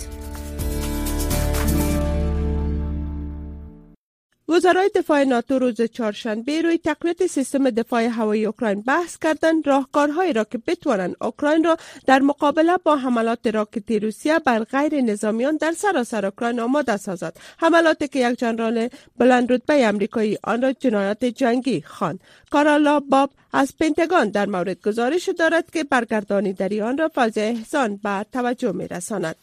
وزرای 4.61 4.91
دفاع 4.95 5.25
ناتو 5.25 5.59
روز 5.59 5.83
چهارشنبه 5.83 6.63
روی 6.63 6.79
تقویت 6.79 7.27
سیستم 7.27 7.71
دفاع 7.71 8.03
هوایی 8.03 8.45
اوکراین 8.47 8.81
بحث 8.81 9.19
کردند 9.19 9.67
راهکارهایی 9.67 10.33
را 10.33 10.45
که 10.45 10.59
بتوانند 10.59 11.17
اوکراین 11.21 11.65
را 11.65 11.77
در 12.07 12.19
مقابله 12.19 12.77
با 12.85 12.97
حملات 12.97 13.47
راکتی 13.47 13.99
روسیه 13.99 14.39
بر 14.39 14.65
غیر 14.65 15.01
نظامیان 15.01 15.57
در 15.57 15.73
سراسر 15.73 16.27
اوکراین 16.27 16.61
آماده 16.61 16.97
سازد. 16.97 17.37
حملاتی 17.59 18.09
که 18.09 18.31
یک 18.31 18.39
جنرال 18.39 18.89
بلند 19.19 19.53
رتبه 19.53 19.89
آمریکایی 19.89 20.39
آن 20.45 20.63
را 20.63 20.73
جنایات 20.73 21.25
جنگی 21.25 21.81
خواند. 21.81 22.21
کارالا 22.51 23.01
باب 23.01 23.31
از 23.53 23.75
پنتگان 23.81 24.29
در 24.29 24.47
مورد 24.47 24.81
گزارش 24.83 25.29
دارد 25.39 25.71
که 25.71 25.85
برگردانی 25.85 26.53
در 26.53 26.83
آن 26.83 26.99
را 26.99 27.11
فضای 27.15 27.45
احسان 27.45 27.97
به 27.97 28.27
توجه 28.33 28.73
می 28.73 28.89
رساند. 28.89 29.37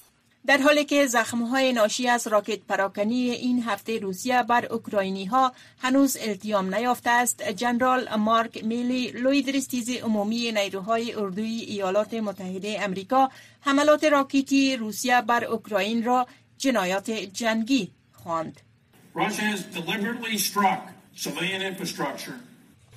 در 0.47 0.57
حالی 0.57 0.85
که 0.85 1.07
زخمهای 1.07 1.73
ناشی 1.73 2.07
از 2.07 2.27
راکت 2.27 2.59
پراکنی 2.59 3.29
این 3.29 3.63
هفته 3.63 3.99
روسیه 3.99 4.43
بر 4.43 4.65
اوکراینی 4.65 5.25
ها 5.25 5.53
هنوز 5.81 6.17
التیام 6.21 6.75
نیافته 6.75 7.09
است 7.09 7.43
جنرال 7.49 8.15
مارک 8.15 8.63
میلی 8.63 9.11
لویدرستیز 9.11 9.89
عمومی 9.89 10.51
نیروهای 10.51 11.13
اردوی 11.13 11.51
ایالات 11.51 12.13
متحده 12.13 12.77
امریکا 12.79 13.31
حملات 13.61 14.03
راکتی 14.03 14.75
روسیه 14.75 15.21
بر 15.21 15.43
اوکراین 15.43 16.03
را 16.03 16.27
جنایات 16.57 17.11
جنگی 17.11 17.91
خواند. 18.13 18.61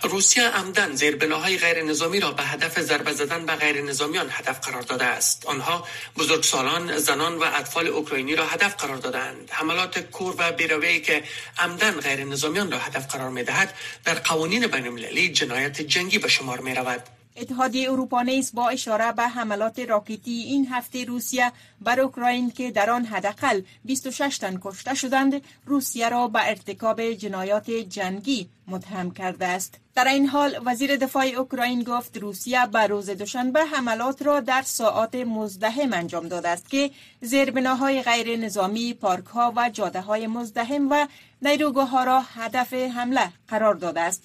روسیه 0.02 0.48
عمدن 0.48 0.94
زیربناهای 0.94 1.58
غیر 1.58 1.82
نظامی 1.82 2.20
را 2.20 2.30
به 2.30 2.42
هدف 2.42 2.80
ضربه 2.80 3.12
زدن 3.12 3.46
به 3.46 3.52
غیر 3.52 3.82
نظامیان 3.82 4.26
هدف 4.30 4.60
قرار 4.60 4.82
داده 4.82 5.04
است. 5.04 5.46
آنها 5.46 5.86
بزرگسالان 6.18 6.98
زنان 6.98 7.38
و 7.38 7.42
اطفال 7.42 7.86
اوکراینی 7.86 8.36
را 8.36 8.46
هدف 8.46 8.76
قرار 8.76 8.96
دادند 8.96 9.50
حملات 9.52 9.98
کور 9.98 10.34
و 10.38 10.52
بیروی 10.52 11.00
که 11.00 11.22
عمدن 11.58 11.90
غیر 11.90 12.24
نظامیان 12.24 12.72
را 12.72 12.78
هدف 12.78 13.06
قرار 13.06 13.30
می 13.30 13.42
دهد 13.42 13.74
در 14.04 14.14
قوانین 14.14 14.66
بین 14.66 14.86
المللی 14.86 15.32
جنایت 15.32 15.80
جنگی 15.80 16.18
به 16.18 16.28
شمار 16.28 16.60
می 16.60 16.74
رود 16.74 17.19
اتحادیه 17.36 17.90
اروپا 17.90 18.22
نیز 18.22 18.54
با 18.54 18.68
اشاره 18.68 19.12
به 19.12 19.22
حملات 19.22 19.78
راکتی 19.78 20.30
این 20.30 20.66
هفته 20.66 21.04
روسیه 21.04 21.52
بر 21.80 22.00
اوکراین 22.00 22.50
که 22.50 22.70
در 22.70 22.90
آن 22.90 23.04
حداقل 23.04 23.62
26 23.84 24.38
تن 24.38 24.58
کشته 24.62 24.94
شدند 24.94 25.42
روسیه 25.66 26.08
را 26.08 26.28
به 26.28 26.48
ارتکاب 26.48 27.02
جنایات 27.02 27.70
جنگی 27.70 28.48
متهم 28.68 29.10
کرده 29.10 29.46
است. 29.46 29.74
در 29.94 30.08
این 30.08 30.26
حال 30.26 30.60
وزیر 30.64 30.96
دفاع 30.96 31.24
اوکراین 31.24 31.82
گفت 31.82 32.16
روسیه 32.16 32.66
به 32.66 32.86
روز 32.86 33.10
دوشنبه 33.10 33.64
حملات 33.64 34.22
را 34.22 34.40
در 34.40 34.62
ساعات 34.62 35.14
مزدهم 35.14 35.92
انجام 35.92 36.28
داده 36.28 36.48
است 36.48 36.70
که 36.70 36.90
زیربناهای 37.20 38.02
غیر 38.02 38.36
نظامی 38.36 38.94
پارک 38.94 39.26
ها 39.26 39.52
و 39.56 39.70
جاده 39.70 40.00
های 40.00 40.26
مزدهم 40.26 40.90
و 40.90 41.06
نیروگاه 41.42 41.88
ها 41.88 42.04
را 42.04 42.20
هدف 42.20 42.72
حمله 42.72 43.32
قرار 43.48 43.74
داده 43.74 44.00
است. 44.00 44.24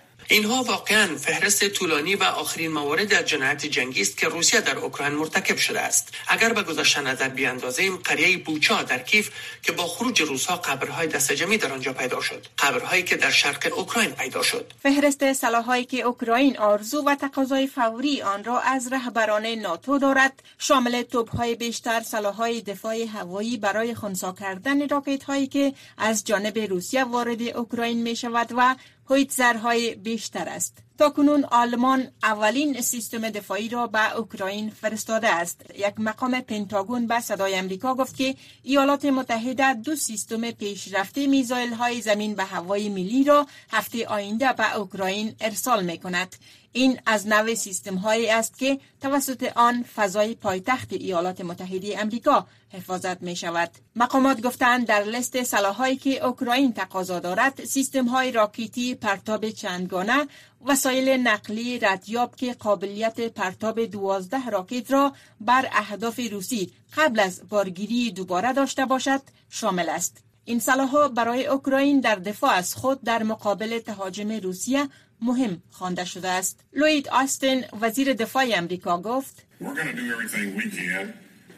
اینها 0.29 0.63
واقعا 0.63 1.17
فهرست 1.17 1.67
طولانی 1.67 2.15
و 2.15 2.23
آخرین 2.23 2.71
موارد 2.71 3.13
از 3.13 3.25
جنایت 3.25 3.65
جنگی 3.65 4.01
است 4.01 4.17
که 4.17 4.27
روسیه 4.27 4.61
در 4.61 4.77
اوکراین 4.77 5.13
مرتکب 5.13 5.57
شده 5.57 5.81
است. 5.81 6.13
اگر 6.27 6.53
به 6.53 6.63
گذشته 6.63 7.01
نظر 7.01 7.29
بیاندازیم 7.29 7.97
قریه 7.97 8.37
بوچا 8.37 8.83
در 8.83 8.99
کیف 8.99 9.29
که 9.63 9.71
با 9.71 9.83
خروج 9.87 10.21
روسها 10.21 10.55
قبرهای 10.55 11.07
دستجمی 11.07 11.57
در 11.57 11.73
آنجا 11.73 11.93
پیدا 11.93 12.21
شد. 12.21 12.47
قبرهایی 12.57 13.03
که 13.03 13.15
در 13.15 13.31
شرق 13.31 13.73
اوکراین 13.75 14.11
پیدا 14.11 14.43
شد. 14.43 14.73
فهرست 14.83 15.33
سلاحهایی 15.33 15.85
که 15.85 16.01
اوکراین 16.01 16.57
آرزو 16.57 17.03
و 17.03 17.15
تقاضای 17.15 17.67
فوری 17.67 18.21
آن 18.21 18.43
را 18.43 18.59
از 18.59 18.93
رهبران 18.93 19.45
ناتو 19.45 19.99
دارد 19.99 20.43
شامل 20.57 21.01
توپهای 21.01 21.55
بیشتر 21.55 22.01
سلاحهای 22.01 22.61
دفاع 22.61 23.05
هوایی 23.05 23.57
برای 23.57 23.95
خنثی 23.95 24.33
کردن 24.39 24.87
راکت 24.87 25.23
هایی 25.23 25.47
که 25.47 25.73
از 25.97 26.23
جانب 26.23 26.57
روسیه 26.57 27.03
وارد 27.03 27.41
اوکراین 27.41 28.03
می 28.03 28.15
شود 28.15 28.49
و 28.57 28.75
هویتزرهای 29.05 29.95
بیشتر 29.95 30.49
است. 30.49 30.83
تا 31.01 31.09
کنون 31.09 31.45
آلمان 31.45 32.07
اولین 32.23 32.81
سیستم 32.81 33.29
دفاعی 33.29 33.69
را 33.69 33.87
به 33.87 34.15
اوکراین 34.15 34.69
فرستاده 34.69 35.29
است. 35.29 35.61
یک 35.75 35.93
مقام 35.97 36.41
پنتاگون 36.41 37.07
به 37.07 37.19
صدای 37.19 37.55
امریکا 37.55 37.95
گفت 37.95 38.15
که 38.15 38.35
ایالات 38.63 39.05
متحده 39.05 39.73
دو 39.73 39.95
سیستم 39.95 40.51
پیشرفته 40.51 41.27
میزایل 41.27 41.73
های 41.73 42.01
زمین 42.01 42.35
به 42.35 42.43
هوای 42.43 42.89
ملی 42.89 43.23
را 43.23 43.47
هفته 43.71 44.07
آینده 44.07 44.53
به 44.53 44.75
اوکراین 44.75 45.35
ارسال 45.39 45.83
می 45.83 45.97
کند. 45.97 46.35
این 46.73 46.99
از 47.05 47.27
نوع 47.27 47.53
سیستم 47.55 47.95
هایی 47.95 48.29
است 48.29 48.57
که 48.57 48.79
توسط 49.01 49.51
آن 49.55 49.83
فضای 49.95 50.35
پایتخت 50.35 50.93
ایالات 50.93 51.41
متحده 51.41 52.01
امریکا 52.01 52.47
حفاظت 52.73 53.21
می 53.21 53.35
شود. 53.35 53.71
مقامات 53.95 54.41
گفتند 54.41 54.87
در 54.87 55.03
لست 55.03 55.43
سلاحهایی 55.43 55.95
که 55.95 56.25
اوکراین 56.25 56.73
تقاضا 56.73 57.19
دارد 57.19 57.65
سیستم 57.65 58.05
های 58.05 58.31
راکیتی 58.31 58.95
پرتاب 58.95 59.49
چندگانه 59.49 60.27
وسایل 60.65 61.09
نقلی 61.09 61.79
ردیاب 61.79 62.35
که 62.35 62.53
قابلیت 62.53 63.21
پرتاب 63.21 63.85
دوازده 63.85 64.49
راکت 64.49 64.91
را 64.91 65.13
بر 65.41 65.69
اهداف 65.71 66.19
روسی 66.31 66.73
قبل 66.97 67.19
از 67.19 67.41
بارگیری 67.49 68.11
دوباره 68.11 68.53
داشته 68.53 68.85
باشد 68.85 69.21
شامل 69.49 69.89
است. 69.89 70.23
این 70.45 70.59
سلاحها 70.59 71.07
برای 71.07 71.47
اوکراین 71.47 71.99
در 71.99 72.15
دفاع 72.15 72.51
از 72.51 72.75
خود 72.75 73.03
در 73.03 73.23
مقابل 73.23 73.79
تهاجم 73.79 74.31
روسیه 74.31 74.87
مهم 75.21 75.61
خوانده 75.71 76.05
شده 76.05 76.29
است. 76.29 76.59
لوید 76.73 77.09
آستن 77.09 77.61
وزیر 77.81 78.13
دفاع 78.13 78.45
امریکا 78.55 79.01
گفت 79.01 79.45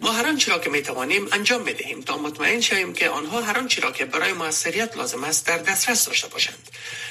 ما 0.03 0.11
هر 0.11 0.27
آنچه 0.27 0.51
را 0.51 0.59
که 0.59 0.69
می 0.69 0.81
توانیم 0.81 1.27
انجام 1.31 1.63
بدهیم 1.63 2.01
تا 2.01 2.17
مطمئن 2.17 2.61
شویم 2.61 2.93
که 2.93 3.09
آنها 3.09 3.41
هر 3.41 3.57
آنچه 3.57 3.81
را 3.81 3.91
که 3.91 4.05
برای 4.05 4.33
موثریت 4.33 4.97
لازم 4.97 5.23
است 5.23 5.47
در 5.47 5.57
دسترس 5.57 6.05
داشته 6.05 6.27
باشند. 6.27 6.69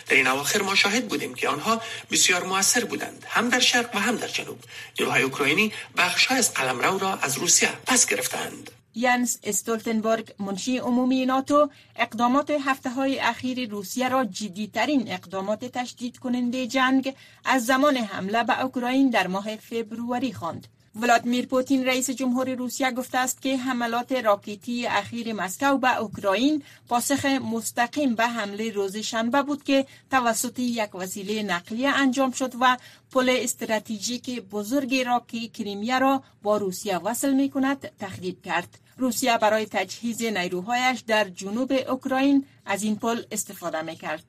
در 0.08 0.16
این 0.16 0.26
اواخر 0.26 0.62
ما 0.62 0.74
شاهد 0.74 1.08
بودیم 1.08 1.34
که 1.34 1.48
آنها 1.48 1.80
بسیار 2.10 2.44
موثر 2.44 2.84
بودند 2.84 3.26
هم 3.28 3.48
در 3.48 3.60
شرق 3.60 3.94
و 3.94 3.98
هم 3.98 4.16
در 4.16 4.28
جنوب. 4.28 4.58
نیروهای 4.98 5.22
اوکراینی 5.22 5.72
بخشهای 5.96 6.38
از 6.38 6.54
قلمرو 6.54 6.98
را 6.98 7.14
از 7.14 7.38
روسیه 7.38 7.68
پس 7.86 8.06
گرفتند 8.06 8.70
ینس 8.94 9.38
استولتنبرگ 9.42 10.34
منشی 10.38 10.78
عمومی 10.78 11.26
ناتو 11.26 11.70
اقدامات 11.96 12.50
هفته 12.50 12.90
های 12.90 13.18
اخیر 13.18 13.70
روسیه 13.70 14.08
را 14.08 14.24
جدیترین 14.24 15.12
اقدامات 15.12 15.64
تشدید 15.64 16.18
کننده 16.18 16.66
جنگ 16.66 17.14
از 17.44 17.66
زمان 17.66 17.96
حمله 17.96 18.44
به 18.44 18.62
اوکراین 18.62 19.10
در 19.10 19.26
ماه 19.26 19.56
فبروری 19.56 20.32
خواند. 20.32 20.66
ولادیمیر 20.96 21.46
پوتین 21.46 21.86
رئیس 21.86 22.10
جمهور 22.10 22.54
روسیه 22.54 22.90
گفته 22.90 23.18
است 23.18 23.42
که 23.42 23.56
حملات 23.56 24.12
راکتی 24.12 24.86
اخیر 24.86 25.32
مسکو 25.32 25.78
به 25.78 25.96
اوکراین 25.96 26.62
پاسخ 26.88 27.24
مستقیم 27.24 28.14
به 28.14 28.26
حمله 28.26 28.70
روز 28.70 28.96
شنبه 28.96 29.42
بود 29.42 29.64
که 29.64 29.86
توسط 30.10 30.58
یک 30.58 30.94
وسیله 30.94 31.42
نقلیه 31.42 31.88
انجام 31.88 32.30
شد 32.30 32.52
و 32.60 32.76
پل 33.12 33.36
استراتژیک 33.38 34.40
بزرگی 34.40 35.04
را 35.04 35.24
که 35.28 35.48
کریمیا 35.48 35.98
را 35.98 36.22
با 36.42 36.56
روسیه 36.56 36.98
وصل 36.98 37.32
می 37.32 37.50
کند 37.50 37.90
تخریب 37.98 38.42
کرد. 38.42 38.78
روسیه 38.98 39.38
برای 39.38 39.66
تجهیز 39.66 40.22
نیروهایش 40.22 41.00
در 41.00 41.24
جنوب 41.24 41.72
اوکراین 41.88 42.46
از 42.66 42.82
این 42.82 42.96
پل 42.96 43.22
استفاده 43.30 43.82
می 43.82 43.96
کرد. 43.96 44.24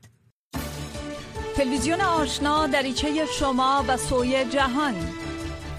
تلویزیون 1.56 2.02
آشنا 2.02 2.68
دریچه 2.68 3.26
شما 3.26 3.86
و 3.88 3.98
سوی 3.98 4.46
جهان 4.46 5.23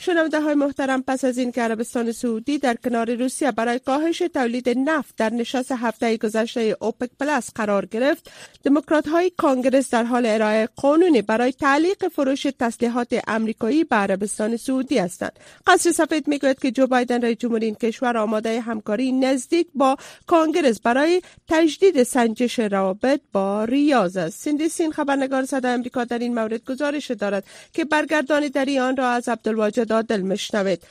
شنونده 0.00 0.40
های 0.40 0.54
محترم 0.54 1.02
پس 1.02 1.24
از 1.24 1.38
این 1.38 1.52
که 1.52 1.62
عربستان 1.62 2.12
سعودی 2.12 2.58
در 2.58 2.74
کنار 2.74 3.14
روسیه 3.14 3.52
برای 3.52 3.78
کاهش 3.78 4.18
تولید 4.18 4.68
نفت 4.68 5.16
در 5.16 5.30
نشست 5.30 5.72
هفته 5.72 6.16
گذشته 6.16 6.76
اوپک 6.80 7.10
پلاس 7.20 7.50
قرار 7.54 7.86
گرفت 7.86 8.30
دموکرات 8.64 9.08
های 9.08 9.30
کانگرس 9.36 9.90
در 9.90 10.04
حال 10.04 10.26
ارائه 10.26 10.68
قانونی 10.76 11.22
برای 11.22 11.52
تعلیق 11.52 12.08
فروش 12.08 12.46
تسلیحات 12.58 13.20
امریکایی 13.26 13.84
به 13.84 13.96
عربستان 13.96 14.56
سعودی 14.56 14.98
هستند. 14.98 15.32
قصر 15.66 15.92
سفید 15.92 16.28
می‌گوید 16.28 16.58
که 16.58 16.70
جو 16.70 16.86
بایدن 16.86 17.22
رئیس 17.22 17.38
جمهور 17.38 17.60
این 17.60 17.74
کشور 17.74 18.16
آماده 18.16 18.60
همکاری 18.60 19.12
نزدیک 19.12 19.66
با 19.74 19.96
کانگرس 20.26 20.80
برای 20.80 21.22
تجدید 21.48 22.02
سنجش 22.02 22.58
روابط 22.58 23.20
با 23.32 23.64
ریاض 23.64 24.16
است. 24.16 24.40
سیندی 24.40 24.68
سین 24.68 24.92
خبرنگار 24.92 25.44
صدای 25.44 25.72
امریکا 25.72 26.04
در 26.04 26.18
این 26.18 26.34
مورد 26.34 26.64
گزارش 26.64 27.10
دارد 27.10 27.44
که 27.72 27.84
برگردانی 27.84 28.78
آن 28.78 28.96
را 28.96 29.08
از 29.08 29.28
عبدالواجد 29.28 29.87
عادل 29.92 30.22
مشنوید 30.22 30.86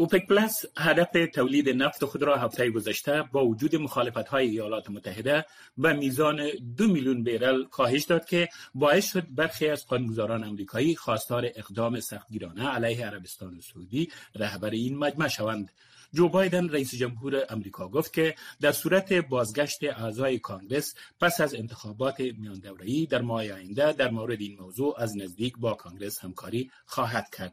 اوپک 0.00 0.26
پلاس 0.26 0.64
هدف 0.76 1.08
تولید 1.34 1.68
نفت 1.68 2.04
خود 2.04 2.22
را 2.22 2.36
هفته 2.36 2.70
گذشته 2.70 3.24
با 3.32 3.46
وجود 3.46 3.76
مخالفت 3.76 4.28
های 4.28 4.48
ایالات 4.48 4.90
متحده 4.90 5.44
به 5.76 5.92
میزان 5.92 6.50
دو 6.76 6.88
میلیون 6.88 7.22
بیرل 7.22 7.64
کاهش 7.64 8.04
داد 8.04 8.24
که 8.24 8.48
باعث 8.74 9.12
شد 9.12 9.26
برخی 9.30 9.68
از 9.68 9.86
قانونگذاران 9.86 10.44
امریکایی 10.44 10.96
خواستار 10.96 11.44
اقدام 11.56 12.00
سختگیرانه 12.00 12.68
علیه 12.68 13.06
عربستان 13.06 13.60
سعودی 13.60 14.08
رهبر 14.34 14.70
این 14.70 14.98
مجمع 14.98 15.28
شوند. 15.28 15.70
جو 16.14 16.28
بایدن 16.28 16.68
رئیس 16.68 16.94
جمهور 16.94 17.46
امریکا 17.48 17.88
گفت 17.88 18.12
که 18.12 18.34
در 18.60 18.72
صورت 18.72 19.12
بازگشت 19.12 19.84
اعضای 19.84 20.38
کانگرس 20.38 20.94
پس 21.20 21.40
از 21.40 21.54
انتخابات 21.54 22.20
میان 22.20 22.58
دوره‌ای 22.58 23.06
در 23.06 23.20
ماه 23.20 23.42
آینده 23.42 23.92
در 23.92 24.10
مورد 24.10 24.40
این 24.40 24.60
موضوع 24.60 25.00
از 25.00 25.16
نزدیک 25.16 25.54
با 25.58 25.74
کانگرس 25.74 26.24
همکاری 26.24 26.70
خواهد 26.86 27.26
کرد. 27.38 27.52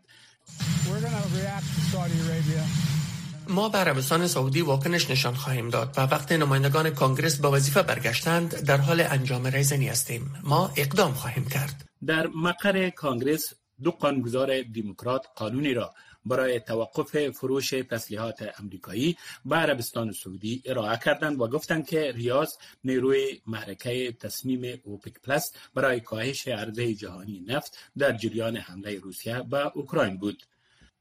ما 3.50 3.70
به 3.70 3.78
عربستان 3.78 4.28
سعودی 4.28 4.62
واکنش 4.62 5.10
نشان 5.10 5.34
خواهیم 5.34 5.70
داد 5.70 5.94
و 5.98 6.02
وقت 6.02 6.32
نمایندگان 6.32 6.90
کانگرس 6.90 7.40
به 7.40 7.48
وظیفه 7.48 7.82
برگشتند 7.82 8.62
در 8.62 8.78
حال 8.78 9.02
انجام 9.02 9.48
ریزنی 9.48 9.88
هستیم. 9.88 10.34
ما 10.44 10.72
اقدام 10.76 11.14
خواهیم 11.14 11.46
کرد. 11.46 11.86
در 12.06 12.28
مقر 12.28 12.90
کانگرس 12.90 13.54
دو 13.84 13.92
قانونگذار 13.92 14.62
دموکرات 14.62 15.26
قانونی 15.36 15.74
را 15.74 15.94
برای 16.26 16.60
توقف 16.60 17.30
فروش 17.30 17.70
تسلیحات 17.70 18.54
امریکایی 18.60 19.18
به 19.46 19.56
عربستان 19.56 20.12
سعودی 20.12 20.62
ارائه 20.66 20.98
کردند 20.98 21.42
و 21.42 21.48
گفتند 21.48 21.88
که 21.88 22.12
ریاض 22.12 22.54
نیروی 22.84 23.42
محرکه 23.48 24.12
تصمیم 24.12 24.80
اوپک 24.84 25.14
پلاس 25.24 25.52
برای 25.74 26.00
کاهش 26.00 26.48
عرضه 26.48 26.94
جهانی 26.94 27.46
نفت 27.48 27.78
در 27.98 28.12
جریان 28.18 28.58
حمله 28.58 29.00
روسیه 29.00 29.42
به 29.42 29.78
اوکراین 29.78 30.18
بود. 30.18 30.44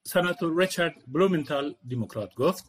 سناتور 0.07 0.61
ریچارد 0.61 0.95
بلومنتال 1.07 1.75
دموکرات 1.91 2.35
گفت 2.35 2.65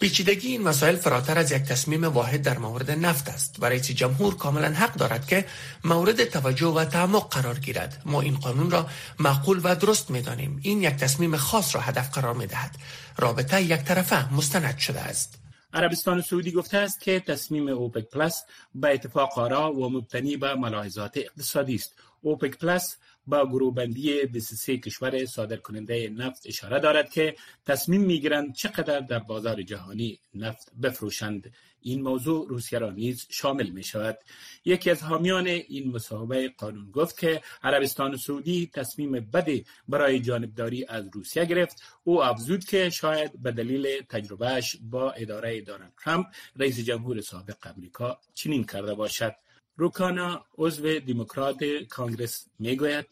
پیچیدگی 0.00 0.48
این 0.48 0.62
مسائل 0.62 0.96
فراتر 0.96 1.38
از 1.38 1.52
یک 1.52 1.62
تصمیم 1.62 2.04
واحد 2.04 2.42
در 2.42 2.58
مورد 2.58 2.90
نفت 2.90 3.28
است. 3.28 3.56
و 3.58 3.64
رئیس 3.64 3.90
جمهور 3.90 4.36
کاملا 4.36 4.68
حق 4.68 4.94
دارد 4.94 5.26
که 5.26 5.44
مورد 5.84 6.24
توجه 6.24 6.66
و 6.66 6.84
تعمق 6.84 7.28
قرار 7.28 7.58
گیرد. 7.58 8.02
ما 8.06 8.20
این 8.20 8.36
قانون 8.36 8.70
را 8.70 8.86
معقول 9.18 9.60
و 9.64 9.74
درست 9.76 10.10
می 10.10 10.22
دانیم 10.22 10.60
این 10.62 10.82
یک 10.82 10.94
تصمیم 10.94 11.36
خاص 11.36 11.74
را 11.74 11.80
هدف 11.80 12.10
قرار 12.10 12.34
می 12.34 12.46
دهد 12.46 12.76
رابطه 13.18 13.62
یک 13.62 13.82
طرفه 13.82 14.34
مستند 14.34 14.78
شده 14.78 15.00
است. 15.00 15.38
عربستان 15.72 16.22
سعودی 16.22 16.52
گفته 16.52 16.78
است 16.78 17.00
که 17.00 17.20
تصمیم 17.20 17.68
اوپک 17.68 18.04
پلاس 18.04 18.42
به 18.74 18.94
اتفاق 18.94 19.38
آرا 19.38 19.72
و 19.72 19.90
مبتنی 19.90 20.36
به 20.36 20.54
ملاحظات 20.54 21.16
اقتصادی 21.16 21.74
است. 21.74 21.94
اوپک 22.22 22.58
پلاس 22.58 22.96
به 23.28 23.46
گروهبندی 23.46 24.26
23 24.26 24.76
کشور 24.78 25.26
صادر 25.26 25.56
کننده 25.56 26.08
نفت 26.08 26.42
اشاره 26.46 26.80
دارد 26.80 27.10
که 27.10 27.34
تصمیم 27.66 28.00
می‌گیرند 28.00 28.54
چقدر 28.54 29.00
در 29.00 29.18
بازار 29.18 29.62
جهانی 29.62 30.20
نفت 30.34 30.72
بفروشند. 30.82 31.52
این 31.80 32.02
موضوع 32.02 32.48
روسیه 32.48 32.78
را 32.78 32.90
نیز 32.90 33.26
شامل 33.30 33.68
می 33.68 33.82
شود 33.82 34.18
یکی 34.64 34.90
از 34.90 35.02
حامیان 35.02 35.46
این 35.46 35.92
مصاحبه 35.92 36.48
قانون 36.48 36.90
گفت 36.90 37.18
که 37.18 37.42
عربستان 37.62 38.16
سعودی 38.16 38.70
تصمیم 38.74 39.12
بدی 39.12 39.64
برای 39.88 40.20
جانبداری 40.20 40.84
از 40.88 41.04
روسیه 41.12 41.44
گرفت. 41.44 41.82
او 42.04 42.24
افزود 42.24 42.64
که 42.64 42.90
شاید 42.90 43.42
به 43.42 43.52
دلیل 43.52 44.02
تجربهش 44.08 44.76
با 44.82 45.12
اداره 45.12 45.60
دونالد 45.60 45.92
ترامپ 46.04 46.26
رئیس 46.56 46.80
جمهور 46.80 47.20
سابق 47.20 47.56
امریکا 47.76 48.20
چنین 48.34 48.64
کرده 48.64 48.94
باشد. 48.94 49.34
روکانا 49.78 50.44
عضو 50.58 50.98
دموکرات 51.00 51.60
کانگرس 51.88 52.44
می‌گوید. 52.58 53.06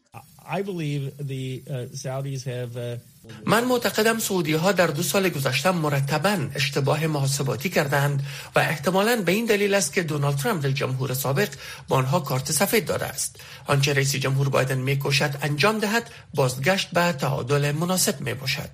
من 3.47 3.65
معتقدم 3.65 4.19
سعودی 4.19 4.53
ها 4.53 4.73
در 4.73 4.87
دو 4.87 5.03
سال 5.03 5.29
گذشته 5.29 5.71
مرتبا 5.71 6.49
اشتباه 6.55 7.07
محاسباتی 7.07 7.69
کردند 7.69 8.27
و 8.55 8.59
احتمالا 8.59 9.23
به 9.27 9.33
این 9.33 9.47
دلیل 9.47 9.75
است 9.75 9.93
که 9.93 10.03
دونالد 10.03 10.37
ترامپ 10.37 10.65
رئیس 10.65 10.77
جمهور 10.77 11.15
سابق 11.15 11.49
با 11.89 11.97
آنها 11.97 12.21
کارت 12.21 12.53
سفید 12.53 12.85
داده 12.87 13.07
است. 13.07 13.41
آنچه 13.67 13.93
رئیس 13.93 14.17
جمهور 14.17 14.49
بایدن 14.49 14.79
میکوشد 14.79 15.31
انجام 15.43 15.79
دهد 15.79 16.11
بازگشت 16.35 16.91
به 16.91 17.13
تعادل 17.13 17.73
مناسب 17.73 18.21
می 18.21 18.35
باشد 18.35 18.71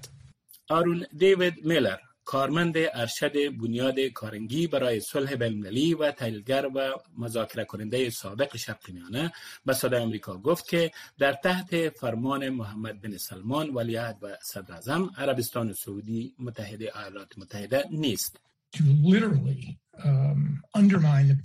آرون 0.69 1.07
دیوید 1.19 1.55
میلر. 1.65 1.97
کارمند 2.25 2.75
ارشد 2.77 3.57
بنیاد 3.57 4.01
کارنگی 4.01 4.67
برای 4.67 5.01
صلح 5.01 5.35
بین‌المللی 5.35 5.95
و 5.95 6.11
تحلیلگر 6.11 6.71
و 6.75 6.93
مذاکره 7.19 7.65
کننده 7.65 8.11
سابق 8.11 8.57
شرق 8.57 8.91
میانه 8.91 9.33
به 9.67 9.73
صدای 9.73 10.01
آمریکا 10.01 10.39
گفت 10.39 10.69
که 10.69 10.91
در 11.19 11.33
تحت 11.33 11.89
فرمان 11.89 12.49
محمد 12.49 13.01
بن 13.01 13.17
سلمان 13.17 13.71
ولیعهد 13.71 14.19
و 14.23 14.37
صدر 14.43 14.99
عربستان 15.19 15.73
سعودی 15.73 16.35
متحد 16.39 16.83
ایالات 16.83 17.39
متحده 17.39 17.85
نیست. 17.91 18.52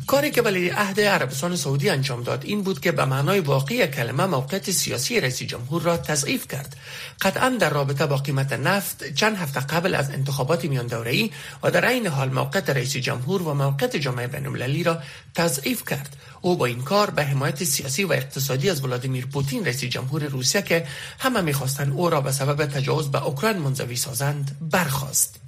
کاری 0.08 0.32
که 0.32 0.42
ولی 0.42 0.70
عهد 0.70 1.00
عربستان 1.00 1.56
سعودی 1.56 1.90
انجام 1.90 2.24
داد 2.24 2.44
این 2.46 2.64
بود 2.64 2.80
که 2.80 2.92
به 2.92 3.06
معنای 3.06 3.40
واقعی 3.40 3.88
کلمه 3.88 4.26
موقعیت 4.26 4.72
سیاسی 4.72 5.22
رئیس 5.22 5.44
جمهور 5.44 5.82
را 5.82 5.98
تضعیف 5.98 6.48
کرد. 6.48 6.76
قطعا 7.22 7.50
در 7.60 7.70
رابطه 7.70 8.06
با 8.06 8.18
قیمت 8.18 8.54
نفت 8.54 9.14
چند 9.14 9.38
هفته 9.38 9.60
قبل 9.60 9.96
از 9.96 10.12
انتخابات 10.12 10.66
میان 10.66 10.88
دوره‌ای 10.88 11.32
و 11.64 11.72
در 11.72 11.86
عین 11.86 12.08
حال 12.08 12.30
موقعیت 12.30 12.70
رئیس 12.70 12.98
جمهور 12.98 13.42
و 13.42 13.54
موقعیت 13.54 13.96
جامعه 13.96 14.28
بین‌المللی 14.28 14.84
را 14.84 15.00
تضعیف 15.36 15.84
کرد. 15.90 16.16
او 16.42 16.58
با 16.58 16.66
این 16.66 16.82
کار 16.82 17.10
به 17.10 17.24
حمایت 17.24 17.64
سیاسی 17.64 18.04
و 18.04 18.14
اقتصادی 18.14 18.70
از 18.70 18.84
ولادیمیر 18.84 19.26
پوتین 19.26 19.66
رئیس 19.66 19.84
جمهور 19.84 20.24
روسیه 20.24 20.62
که 20.62 20.88
همه 21.20 21.42
می‌خواستند 21.42 21.94
او 21.94 22.10
را 22.10 22.22
به 22.22 22.32
سبب 22.32 22.66
تجاوز 22.66 23.12
به 23.12 23.26
اوکراین 23.26 23.58
منزوی 23.58 23.96
سازند 23.96 24.58
برخواست 24.62 25.47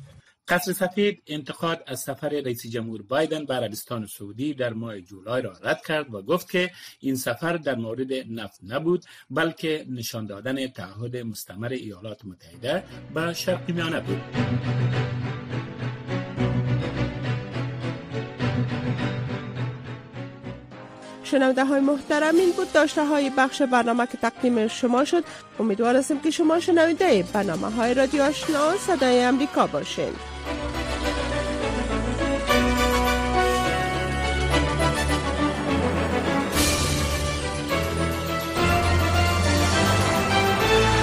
قصر 0.50 0.74
سفید 0.74 1.22
انتقاد 1.28 1.84
از 1.88 2.00
سفر 2.00 2.30
رئیس 2.30 2.68
جمهور 2.68 3.02
بایدن 3.02 3.46
به 3.46 3.54
عربستان 3.54 4.06
سعودی 4.06 4.54
در 4.54 4.74
ماه 4.74 5.02
جولای 5.02 5.42
را 5.42 5.54
رد 5.64 5.86
کرد 5.86 6.14
و 6.14 6.22
گفت 6.22 6.52
که 6.52 6.72
این 7.00 7.16
سفر 7.16 7.58
در 7.58 7.76
مورد 7.76 8.14
نفت 8.30 8.60
نبود 8.64 9.06
بلکه 9.30 9.86
نشان 9.90 10.26
دادن 10.26 10.68
تعهد 10.68 11.18
مستمر 11.18 11.70
ایالات 11.70 12.26
متحده 12.26 12.84
به 13.14 13.34
شرق 13.34 13.70
میانه 13.72 14.00
بود. 14.00 14.22
شنونده 21.24 21.66
های 21.66 21.80
محترم 21.80 22.36
این 22.36 22.52
بود 22.52 22.72
داشته 22.74 23.06
های 23.06 23.32
بخش 23.38 23.62
برنامه 23.62 24.08
که 24.08 24.18
تقدیم 24.18 24.68
شما 24.68 25.06
شد. 25.06 25.24
امیدوار 25.60 26.02
که 26.24 26.32
شما 26.32 26.60
شنونده 26.60 27.24
برنامه 27.34 27.70
های 27.70 27.94
رادیو 27.94 28.22
آشنا 28.22 28.78
صدای 28.78 29.24
امریکا 29.24 29.68
باشین. 29.68 30.14